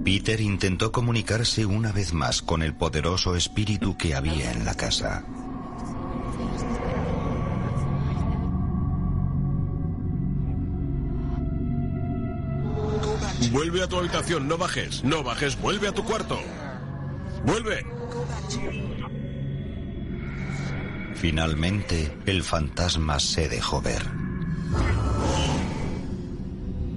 Peter 0.05 0.40
intentó 0.40 0.90
comunicarse 0.90 1.64
una 1.64 1.92
vez 1.92 2.12
más 2.12 2.42
con 2.42 2.62
el 2.62 2.74
poderoso 2.74 3.36
espíritu 3.36 3.96
que 3.96 4.16
había 4.16 4.50
en 4.50 4.64
la 4.64 4.74
casa. 4.74 5.24
Vuelve 13.53 13.82
a 13.82 13.86
tu 13.86 13.96
habitación, 13.96 14.48
no 14.48 14.59
bajes. 14.59 15.05
No 15.05 15.22
bajes, 15.22 15.61
vuelve 15.61 15.86
a 15.86 15.92
tu 15.92 16.05
cuarto. 16.05 16.40
Vuelve. 17.44 17.86
Finalmente, 21.14 22.18
el 22.26 22.42
fantasma 22.42 23.20
se 23.20 23.48
dejó 23.48 23.80
ver. 23.80 24.03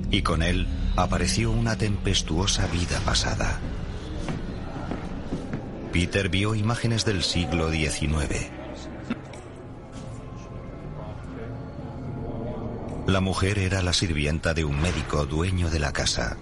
Y 0.09 0.23
con 0.23 0.41
él 0.41 0.67
apareció 0.95 1.51
una 1.51 1.77
tempestuosa 1.77 2.67
vida 2.67 2.99
pasada. 2.99 3.59
Peter 5.91 6.29
vio 6.29 6.55
imágenes 6.55 7.05
del 7.05 7.23
siglo 7.23 7.71
XIX. 7.71 8.49
La 13.07 13.21
mujer 13.21 13.59
era 13.59 13.81
la 13.81 13.93
sirvienta 13.93 14.53
de 14.53 14.65
un 14.65 14.81
médico 14.81 15.25
dueño 15.25 15.69
de 15.69 15.79
la 15.79 15.93
casa. 15.93 16.37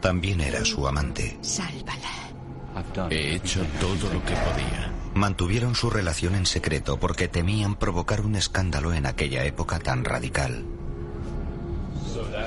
También 0.00 0.40
era 0.40 0.64
su 0.64 0.86
amante. 0.86 1.36
Sálvala. 1.42 3.10
He 3.10 3.34
hecho 3.34 3.64
todo 3.80 4.12
lo 4.12 4.24
que 4.24 4.34
podía. 4.34 4.92
Mantuvieron 5.14 5.74
su 5.74 5.90
relación 5.90 6.36
en 6.36 6.46
secreto 6.46 6.98
porque 6.98 7.28
temían 7.28 7.74
provocar 7.74 8.20
un 8.20 8.36
escándalo 8.36 8.94
en 8.94 9.06
aquella 9.06 9.44
época 9.44 9.80
tan 9.80 10.04
radical. 10.04 10.64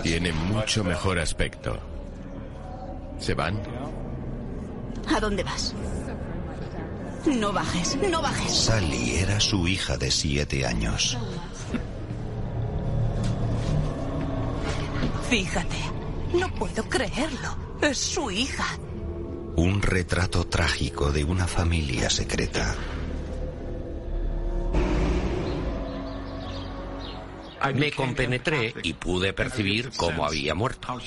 Tiene 0.04 0.34
mucho 0.34 0.84
mejor 0.84 1.18
aspecto. 1.18 1.80
¿Se 3.20 3.34
van? 3.34 3.58
¿A 5.08 5.20
dónde 5.22 5.44
vas? 5.44 5.74
No 7.26 7.54
bajes, 7.54 7.98
no 8.12 8.22
bajes. 8.22 8.54
Sally 8.54 9.16
era 9.16 9.40
su 9.40 9.66
hija 9.66 9.96
de 9.96 10.12
siete 10.12 10.66
años. 10.66 11.18
Fíjate, 15.30 15.78
no 16.34 16.54
puedo 16.54 16.84
creerlo. 16.84 17.56
Es 17.82 17.98
su 17.98 18.30
hija. 18.30 18.78
Un 19.56 19.82
retrato 19.82 20.46
trágico 20.48 21.14
de 21.14 21.24
una 21.24 21.48
familia 21.48 22.10
secreta. 22.10 22.76
Me 27.72 27.92
compenetré 27.92 28.74
y 28.84 28.94
pude 28.94 29.34
percibir 29.34 29.92
cómo 29.96 30.26
había 30.26 30.54
muerto. 30.54 31.00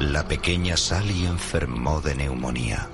La 0.00 0.26
pequeña 0.26 0.76
Sally 0.76 1.26
enfermó 1.26 2.00
de 2.00 2.14
neumonía. 2.14 2.88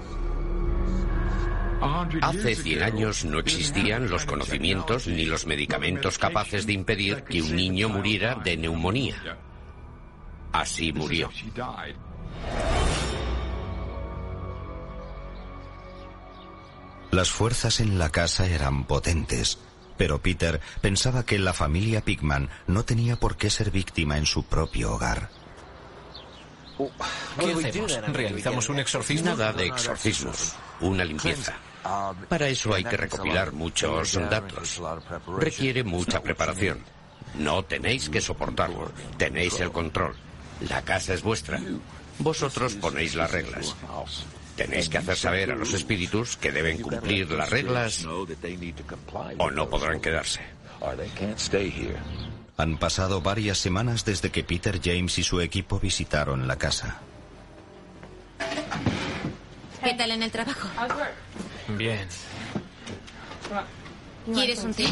Hace 2.20 2.54
100 2.54 2.82
años 2.82 3.24
no 3.24 3.38
existían 3.38 4.08
los 4.08 4.24
conocimientos 4.24 5.06
ni 5.06 5.24
los 5.24 5.46
medicamentos 5.46 6.18
capaces 6.18 6.66
de 6.66 6.72
impedir 6.72 7.22
que 7.22 7.42
un 7.42 7.54
niño 7.54 7.88
muriera 7.88 8.34
de 8.34 8.56
neumonía. 8.56 9.38
Así 10.52 10.92
murió. 10.92 11.30
Las 17.16 17.30
fuerzas 17.30 17.80
en 17.80 17.98
la 17.98 18.10
casa 18.10 18.46
eran 18.46 18.84
potentes, 18.84 19.56
pero 19.96 20.20
Peter 20.20 20.60
pensaba 20.82 21.24
que 21.24 21.38
la 21.38 21.54
familia 21.54 22.02
Pigman 22.02 22.50
no 22.66 22.84
tenía 22.84 23.16
por 23.16 23.38
qué 23.38 23.48
ser 23.48 23.70
víctima 23.70 24.18
en 24.18 24.26
su 24.26 24.42
propio 24.42 24.92
hogar. 24.92 25.30
¿Qué 26.76 27.52
hacemos? 27.68 27.98
¿Realizamos 28.08 28.68
un 28.68 28.80
exorcismo? 28.80 29.30
Nada 29.30 29.54
de 29.54 29.64
exorcismos, 29.64 30.56
una 30.80 31.06
limpieza. 31.06 31.54
Para 32.28 32.48
eso 32.48 32.74
hay 32.74 32.84
que 32.84 32.98
recopilar 32.98 33.52
muchos 33.52 34.12
datos. 34.28 34.78
Requiere 35.38 35.84
mucha 35.84 36.20
preparación. 36.22 36.84
No 37.36 37.62
tenéis 37.62 38.10
que 38.10 38.20
soportarlo, 38.20 38.92
tenéis 39.16 39.58
el 39.60 39.72
control. 39.72 40.14
La 40.68 40.82
casa 40.82 41.14
es 41.14 41.22
vuestra. 41.22 41.62
Vosotros 42.18 42.74
ponéis 42.74 43.14
las 43.14 43.30
reglas. 43.30 43.74
Tenéis 44.56 44.88
que 44.88 44.98
hacer 44.98 45.16
saber 45.16 45.50
a 45.50 45.54
los 45.54 45.74
espíritus 45.74 46.36
que 46.36 46.50
deben 46.50 46.80
cumplir 46.80 47.30
las 47.30 47.50
reglas 47.50 48.06
o 48.06 49.50
no 49.50 49.68
podrán 49.68 50.00
quedarse. 50.00 50.40
Han 52.56 52.78
pasado 52.78 53.20
varias 53.20 53.58
semanas 53.58 54.04
desde 54.04 54.30
que 54.30 54.44
Peter 54.44 54.80
James 54.82 55.18
y 55.18 55.22
su 55.22 55.40
equipo 55.40 55.78
visitaron 55.78 56.48
la 56.48 56.56
casa. 56.56 57.00
¿Qué 59.84 59.94
tal 59.94 60.10
en 60.10 60.22
el 60.22 60.30
trabajo? 60.30 60.68
Bien. 61.68 62.08
¿Quieres 64.32 64.64
un 64.64 64.74
té? 64.74 64.86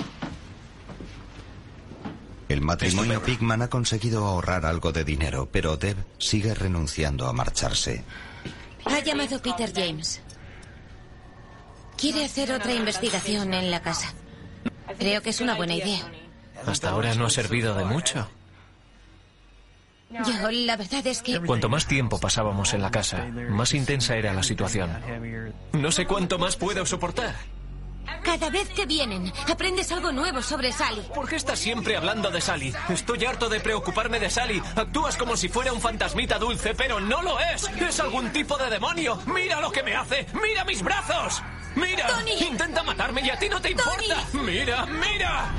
El 2.49 2.61
matrimonio 2.61 3.23
Pigman 3.23 3.63
ha 3.63 3.69
conseguido 3.69 4.27
ahorrar 4.27 4.67
algo 4.67 4.93
de 4.93 5.05
dinero, 5.05 5.49
pero 5.51 5.79
Deb 5.79 5.97
sigue 6.19 6.55
renunciando 6.55 7.27
a 7.27 7.33
marcharse. 7.33 8.05
Ha 8.87 9.01
llamado 9.01 9.41
Peter 9.41 9.73
James. 9.75 10.21
Quiere 11.97 12.25
hacer 12.25 12.53
otra 12.53 12.73
investigación 12.75 13.55
en 13.55 13.71
la 13.71 13.81
casa. 13.81 14.13
Creo 14.99 15.23
que 15.23 15.31
es 15.31 15.41
una 15.41 15.55
buena 15.55 15.75
idea. 15.75 16.01
Hasta 16.67 16.91
ahora 16.91 17.15
no 17.15 17.27
ha 17.27 17.31
servido 17.31 17.75
de 17.75 17.85
mucho. 17.85 18.29
Yo, 20.11 20.51
la 20.51 20.77
verdad 20.77 21.07
es 21.07 21.23
que... 21.23 21.41
Cuanto 21.41 21.69
más 21.69 21.87
tiempo 21.87 22.21
pasábamos 22.21 22.73
en 22.75 22.83
la 22.83 22.91
casa, 22.91 23.25
más 23.25 23.75
intensa 23.75 24.17
era 24.17 24.33
la 24.33 24.43
situación. 24.43 24.91
No 25.73 25.91
sé 25.91 26.07
cuánto 26.07 26.39
más 26.39 26.57
puedo 26.57 26.87
soportar. 26.87 27.35
Cada 28.25 28.49
vez 28.49 28.69
que 28.71 28.87
vienen, 28.87 29.31
aprendes 29.51 29.93
algo 29.93 30.11
nuevo 30.11 30.43
sobre 30.43 30.73
Sally. 30.73 31.03
¿Por 31.15 31.29
qué 31.29 31.37
estás 31.37 31.59
siempre 31.59 31.97
hablando 31.97 32.31
de 32.31 32.41
Sally? 32.41 32.75
Estoy 32.89 33.25
harto 33.25 33.49
de 33.49 33.61
preocuparme 33.61 34.19
de 34.19 34.31
Sally. 34.31 34.63
Actúas 34.75 35.17
como 35.17 35.37
si 35.37 35.49
fuera 35.49 35.73
un 35.73 35.81
fantasmita 35.81 36.39
dulce, 36.39 36.75
pero 36.75 37.01
no 37.01 37.23
lo 37.23 37.39
es. 37.39 37.69
Es 37.81 38.01
algún 38.01 38.33
tipo 38.33 38.57
de 38.57 38.71
demonio. 38.71 39.19
Mira 39.27 39.61
lo 39.61 39.71
que 39.71 39.83
me 39.83 39.95
hace. 39.95 40.27
Mira 40.43 40.65
mis 40.65 40.83
brazos. 40.83 41.43
Mira. 41.77 42.07
Tony. 42.07 42.33
Intenta 42.49 42.83
matarme 42.83 43.21
y 43.21 43.31
a 43.31 43.39
ti 43.39 43.49
no 43.49 43.61
te 43.61 43.71
importa. 43.71 44.27
Mira, 44.33 44.87
mira. 44.87 45.53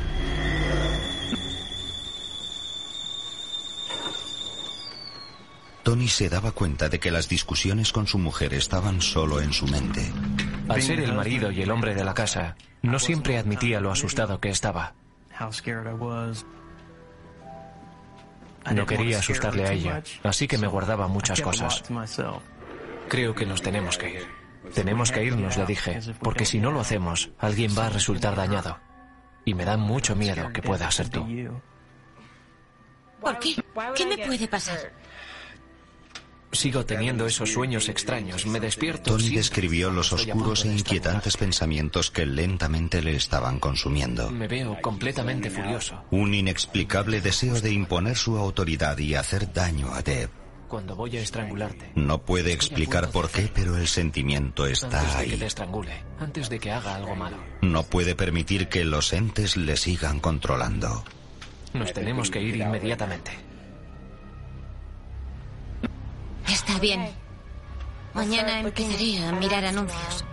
Tony 5.84 6.08
se 6.08 6.30
daba 6.30 6.52
cuenta 6.52 6.90
de 6.90 7.00
que 7.00 7.12
las 7.12 7.30
discusiones 7.30 7.92
con 7.92 8.08
su 8.08 8.18
mujer 8.18 8.56
estaban 8.56 9.04
solo 9.04 9.40
en 9.40 9.54
su 9.54 9.68
mente. 9.68 10.12
Al 10.68 10.82
ser 10.82 11.00
el 11.00 11.14
marido 11.14 11.52
y 11.52 11.62
el 11.62 11.72
hombre 11.72 11.94
de 11.94 12.04
la 12.04 12.14
casa, 12.14 12.56
no 12.82 13.00
siempre 13.00 13.38
admitía 13.38 13.80
lo 13.80 13.92
asustado 13.92 14.40
que 14.40 14.50
estaba. 14.50 14.94
No 18.74 18.86
quería 18.86 19.20
asustarle 19.20 19.68
a 19.68 19.72
ella, 19.72 20.04
así 20.24 20.48
que 20.48 20.58
me 20.58 20.68
guardaba 20.68 21.08
muchas 21.08 21.40
cosas. 21.42 21.84
Creo 23.08 23.36
que 23.36 23.46
nos 23.46 23.62
tenemos 23.62 23.98
que 23.98 24.10
ir. 24.10 24.28
Tenemos 24.74 25.12
que 25.12 25.24
irnos, 25.24 25.58
le 25.58 25.66
dije, 25.66 26.00
porque 26.22 26.46
si 26.46 26.60
no 26.60 26.72
lo 26.72 26.80
hacemos, 26.80 27.30
alguien 27.38 27.72
va 27.78 27.86
a 27.88 27.90
resultar 27.90 28.36
dañado. 28.36 28.80
Y 29.46 29.54
me 29.54 29.66
da 29.66 29.78
mucho 29.78 30.16
miedo 30.16 30.52
que 30.52 30.64
pueda 30.64 30.90
ser 30.90 31.10
tú. 31.10 31.26
¿Por 33.22 33.40
qué? 33.40 33.56
¿Qué 33.96 34.06
me 34.06 34.18
puede 34.18 34.48
pasar? 34.48 34.92
Sigo 36.56 36.86
teniendo 36.86 37.26
esos 37.28 37.52
sueños 37.52 37.90
extraños. 37.90 38.46
Me 38.46 38.60
despierto. 38.60 39.12
Tony 39.12 39.30
describió 39.30 39.92
los 39.92 40.14
oscuros 40.14 40.66
e 40.66 40.70
inquietantes 40.70 41.38
pensamientos 41.38 42.10
que 42.10 42.26
lentamente 42.26 43.02
le 43.02 43.16
estaban 43.16 43.60
consumiendo. 43.60 44.32
Me 44.32 44.48
veo 44.48 44.80
completamente 44.82 45.50
furioso. 45.50 46.04
Un 46.12 46.34
inexplicable 46.34 47.22
deseo 47.22 47.60
de 47.60 47.72
imponer 47.72 48.16
su 48.16 48.38
autoridad 48.38 48.98
y 48.98 49.16
hacer 49.16 49.52
daño 49.54 49.94
a 49.94 50.02
Deb. 50.02 50.30
Cuando 50.70 50.96
voy 50.96 51.16
a 51.18 51.22
estrangularte. 51.22 51.92
No 51.96 52.22
puede 52.24 52.52
explicar 52.52 53.12
por 53.12 53.30
qué, 53.30 53.50
pero 53.54 53.78
el 53.78 53.88
sentimiento 53.88 54.66
está 54.66 55.02
Antes 55.02 55.18
de 55.18 55.26
que 55.26 55.34
ahí. 55.34 55.40
te 55.40 55.46
estrangule. 55.46 56.04
Antes 56.20 56.50
de 56.50 56.60
que 56.60 56.72
haga 56.72 56.96
algo 56.96 57.16
malo. 57.16 57.38
No 57.62 57.84
puede 57.84 58.16
permitir 58.16 58.68
que 58.70 58.84
los 58.84 59.14
entes 59.14 59.58
le 59.58 59.78
sigan 59.78 60.20
controlando. 60.20 61.04
Nos 61.74 61.94
tenemos 61.94 62.32
que 62.32 62.42
ir 62.42 62.56
inmediatamente. 62.56 63.32
Está 66.68 66.80
bien. 66.80 67.08
Mañana 68.16 68.60
empezaré 68.60 69.24
a 69.24 69.32
mirar 69.34 69.66
anuncios. 69.66 70.26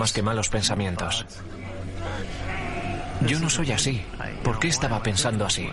Más 0.00 0.14
que 0.14 0.22
malos 0.22 0.48
pensamientos. 0.48 1.26
Yo 3.26 3.38
no 3.38 3.50
soy 3.50 3.70
así. 3.72 4.02
¿Por 4.42 4.58
qué 4.58 4.68
estaba 4.68 5.02
pensando 5.02 5.44
así? 5.44 5.68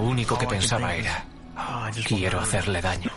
Lo 0.00 0.06
único 0.06 0.38
que 0.38 0.46
pensaba 0.46 0.94
era, 0.94 1.24
quiero 2.06 2.40
hacerle 2.40 2.80
daño. 2.80 3.09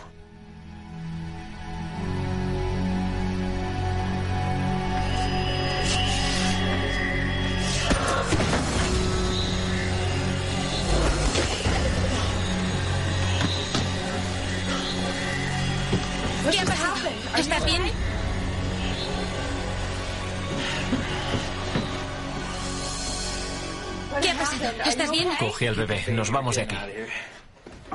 Cogí 25.64 25.80
al 25.80 25.86
bebé, 25.86 26.12
nos 26.12 26.30
vamos 26.30 26.56
de 26.56 26.62
aquí. 26.62 26.76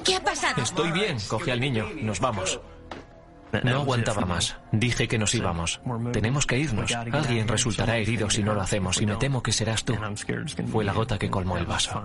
¿Qué 0.04 0.16
ha 0.16 0.24
pasado? 0.24 0.64
Estoy 0.64 0.92
bien, 0.92 1.18
cogí 1.28 1.52
al 1.52 1.60
niño, 1.60 1.88
nos 2.02 2.20
vamos. 2.20 2.60
No 3.64 3.82
aguantaba 3.82 4.26
más. 4.26 4.58
Dije 4.72 5.08
que 5.08 5.20
nos 5.20 5.36
íbamos. 5.36 5.80
Tenemos 6.12 6.48
que 6.48 6.58
irnos. 6.58 6.92
Alguien 6.92 7.48
resultará 7.48 7.98
herido 7.98 8.30
si 8.30 8.42
no 8.42 8.56
lo 8.56 8.62
hacemos 8.62 9.00
y 9.02 9.06
me 9.06 9.16
temo 9.18 9.44
que 9.44 9.52
serás 9.52 9.84
tú. 9.84 9.96
Fue 10.72 10.84
la 10.84 10.94
gota 10.94 11.20
que 11.20 11.30
colmó 11.30 11.58
el 11.58 11.66
vaso. 11.66 12.04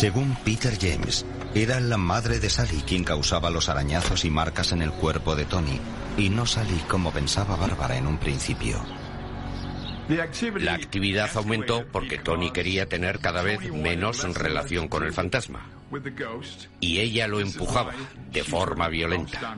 Según 0.00 0.34
Peter 0.46 0.78
James, 0.80 1.26
era 1.54 1.78
la 1.78 1.98
madre 1.98 2.38
de 2.38 2.48
Sally 2.48 2.80
quien 2.86 3.04
causaba 3.04 3.50
los 3.50 3.68
arañazos 3.68 4.24
y 4.24 4.30
marcas 4.30 4.72
en 4.72 4.80
el 4.80 4.92
cuerpo 4.92 5.36
de 5.36 5.44
Tony, 5.44 5.78
y 6.16 6.30
no 6.30 6.46
Sally 6.46 6.80
como 6.88 7.12
pensaba 7.12 7.54
Bárbara 7.56 7.98
en 7.98 8.06
un 8.06 8.16
principio. 8.16 8.82
La 10.08 10.72
actividad 10.72 11.28
aumentó 11.34 11.84
porque 11.92 12.16
Tony 12.16 12.50
quería 12.50 12.86
tener 12.86 13.18
cada 13.18 13.42
vez 13.42 13.70
menos 13.74 14.22
relación 14.34 14.88
con 14.88 15.04
el 15.04 15.12
fantasma. 15.12 15.66
Y 16.80 17.00
ella 17.00 17.28
lo 17.28 17.40
empujaba 17.40 17.92
de 18.32 18.42
forma 18.42 18.88
violenta. 18.88 19.54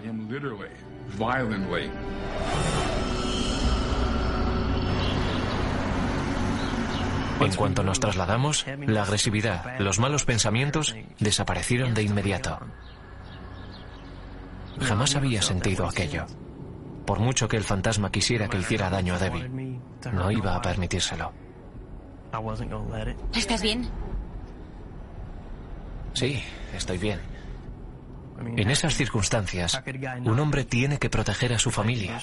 En 7.44 7.54
cuanto 7.54 7.82
nos 7.82 8.00
trasladamos, 8.00 8.66
la 8.86 9.02
agresividad, 9.02 9.78
los 9.78 9.98
malos 9.98 10.24
pensamientos 10.24 10.94
desaparecieron 11.18 11.94
de 11.94 12.02
inmediato. 12.02 12.58
Jamás 14.80 15.16
había 15.16 15.42
sentido 15.42 15.86
aquello. 15.86 16.26
Por 17.06 17.18
mucho 17.18 17.48
que 17.48 17.56
el 17.56 17.64
fantasma 17.64 18.10
quisiera 18.10 18.48
que 18.48 18.58
hiciera 18.58 18.90
daño 18.90 19.14
a 19.14 19.18
Debbie, 19.18 19.80
no 20.12 20.30
iba 20.30 20.56
a 20.56 20.62
permitírselo. 20.62 21.32
¿Estás 23.34 23.62
bien? 23.62 23.88
Sí, 26.14 26.42
estoy 26.74 26.98
bien. 26.98 27.20
En 28.56 28.70
esas 28.70 28.94
circunstancias, 28.94 29.82
un 30.24 30.38
hombre 30.38 30.64
tiene 30.64 30.98
que 30.98 31.10
proteger 31.10 31.52
a 31.52 31.58
su 31.58 31.70
familia. 31.70 32.18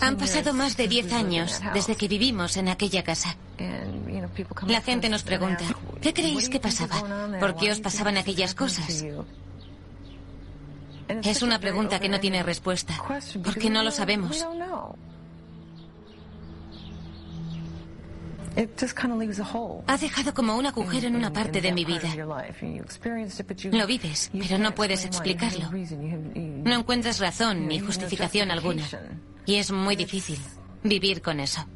Han 0.00 0.16
pasado 0.16 0.54
más 0.54 0.76
de 0.76 0.88
10 0.88 1.12
años 1.12 1.60
desde 1.74 1.96
que 1.96 2.08
vivimos 2.08 2.56
en 2.56 2.68
aquella 2.68 3.02
casa. 3.02 3.36
La 4.66 4.80
gente 4.80 5.08
nos 5.08 5.22
pregunta, 5.22 5.64
¿qué 6.00 6.14
creéis 6.14 6.48
que 6.48 6.60
pasaba? 6.60 6.96
¿Por 7.40 7.56
qué 7.56 7.70
os 7.70 7.80
pasaban 7.80 8.16
aquellas 8.16 8.54
cosas? 8.54 9.04
Es 11.08 11.42
una 11.42 11.58
pregunta 11.58 11.98
que 11.98 12.08
no 12.08 12.20
tiene 12.20 12.42
respuesta, 12.42 12.94
porque 13.44 13.70
no 13.70 13.82
lo 13.82 13.90
sabemos. 13.90 14.46
Ha 19.86 19.96
dejado 19.96 20.34
como 20.34 20.56
un 20.56 20.66
agujero 20.66 21.06
en 21.08 21.16
una 21.16 21.32
parte 21.32 21.60
de 21.60 21.72
mi 21.72 21.84
vida. 21.84 22.14
Lo 23.72 23.86
vives, 23.86 24.30
pero 24.32 24.58
no 24.58 24.74
puedes 24.74 25.04
explicarlo. 25.04 25.70
No 26.34 26.74
encuentras 26.74 27.18
razón 27.18 27.66
ni 27.66 27.80
justificación 27.80 28.50
alguna. 28.50 28.84
Y 29.46 29.56
es 29.56 29.72
muy 29.72 29.96
difícil 29.96 30.38
vivir 30.82 31.22
con 31.22 31.40
eso. 31.40 31.66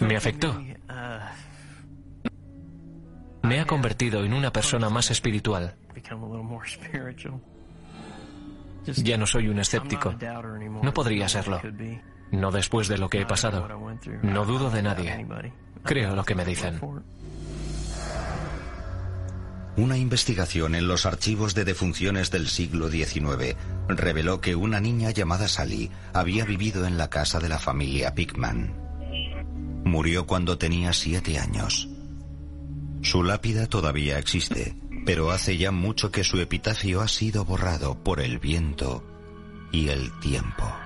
Me 0.00 0.16
afectó. 0.16 0.62
Me 3.42 3.60
ha 3.60 3.66
convertido 3.66 4.24
en 4.24 4.32
una 4.32 4.52
persona 4.52 4.88
más 4.88 5.10
espiritual. 5.10 5.74
Ya 8.96 9.16
no 9.16 9.26
soy 9.26 9.48
un 9.48 9.58
escéptico. 9.58 10.14
No 10.82 10.92
podría 10.92 11.28
serlo. 11.28 11.60
No 12.30 12.50
después 12.50 12.88
de 12.88 12.98
lo 12.98 13.08
que 13.08 13.20
he 13.20 13.26
pasado. 13.26 13.68
No 14.22 14.44
dudo 14.44 14.70
de 14.70 14.82
nadie. 14.82 15.26
Creo 15.82 16.14
lo 16.14 16.24
que 16.24 16.34
me 16.34 16.44
dicen. 16.44 16.80
Una 19.76 19.96
investigación 19.96 20.74
en 20.74 20.86
los 20.86 21.06
archivos 21.06 21.54
de 21.54 21.64
defunciones 21.64 22.30
del 22.30 22.48
siglo 22.48 22.90
XIX 22.90 23.56
reveló 23.88 24.40
que 24.40 24.54
una 24.54 24.80
niña 24.80 25.10
llamada 25.10 25.48
Sally 25.48 25.90
había 26.12 26.44
vivido 26.44 26.86
en 26.86 26.98
la 26.98 27.08
casa 27.08 27.40
de 27.40 27.48
la 27.48 27.58
familia 27.58 28.14
Pickman. 28.14 28.74
Murió 29.84 30.26
cuando 30.26 30.58
tenía 30.58 30.92
siete 30.92 31.38
años. 31.38 31.88
Su 33.00 33.22
lápida 33.22 33.66
todavía 33.66 34.18
existe, 34.18 34.76
pero 35.06 35.30
hace 35.30 35.56
ya 35.56 35.72
mucho 35.72 36.10
que 36.10 36.22
su 36.22 36.38
epitafio 36.38 37.00
ha 37.00 37.08
sido 37.08 37.44
borrado 37.46 38.02
por 38.02 38.20
el 38.20 38.38
viento 38.38 39.02
y 39.72 39.88
el 39.88 40.12
tiempo. 40.20 40.81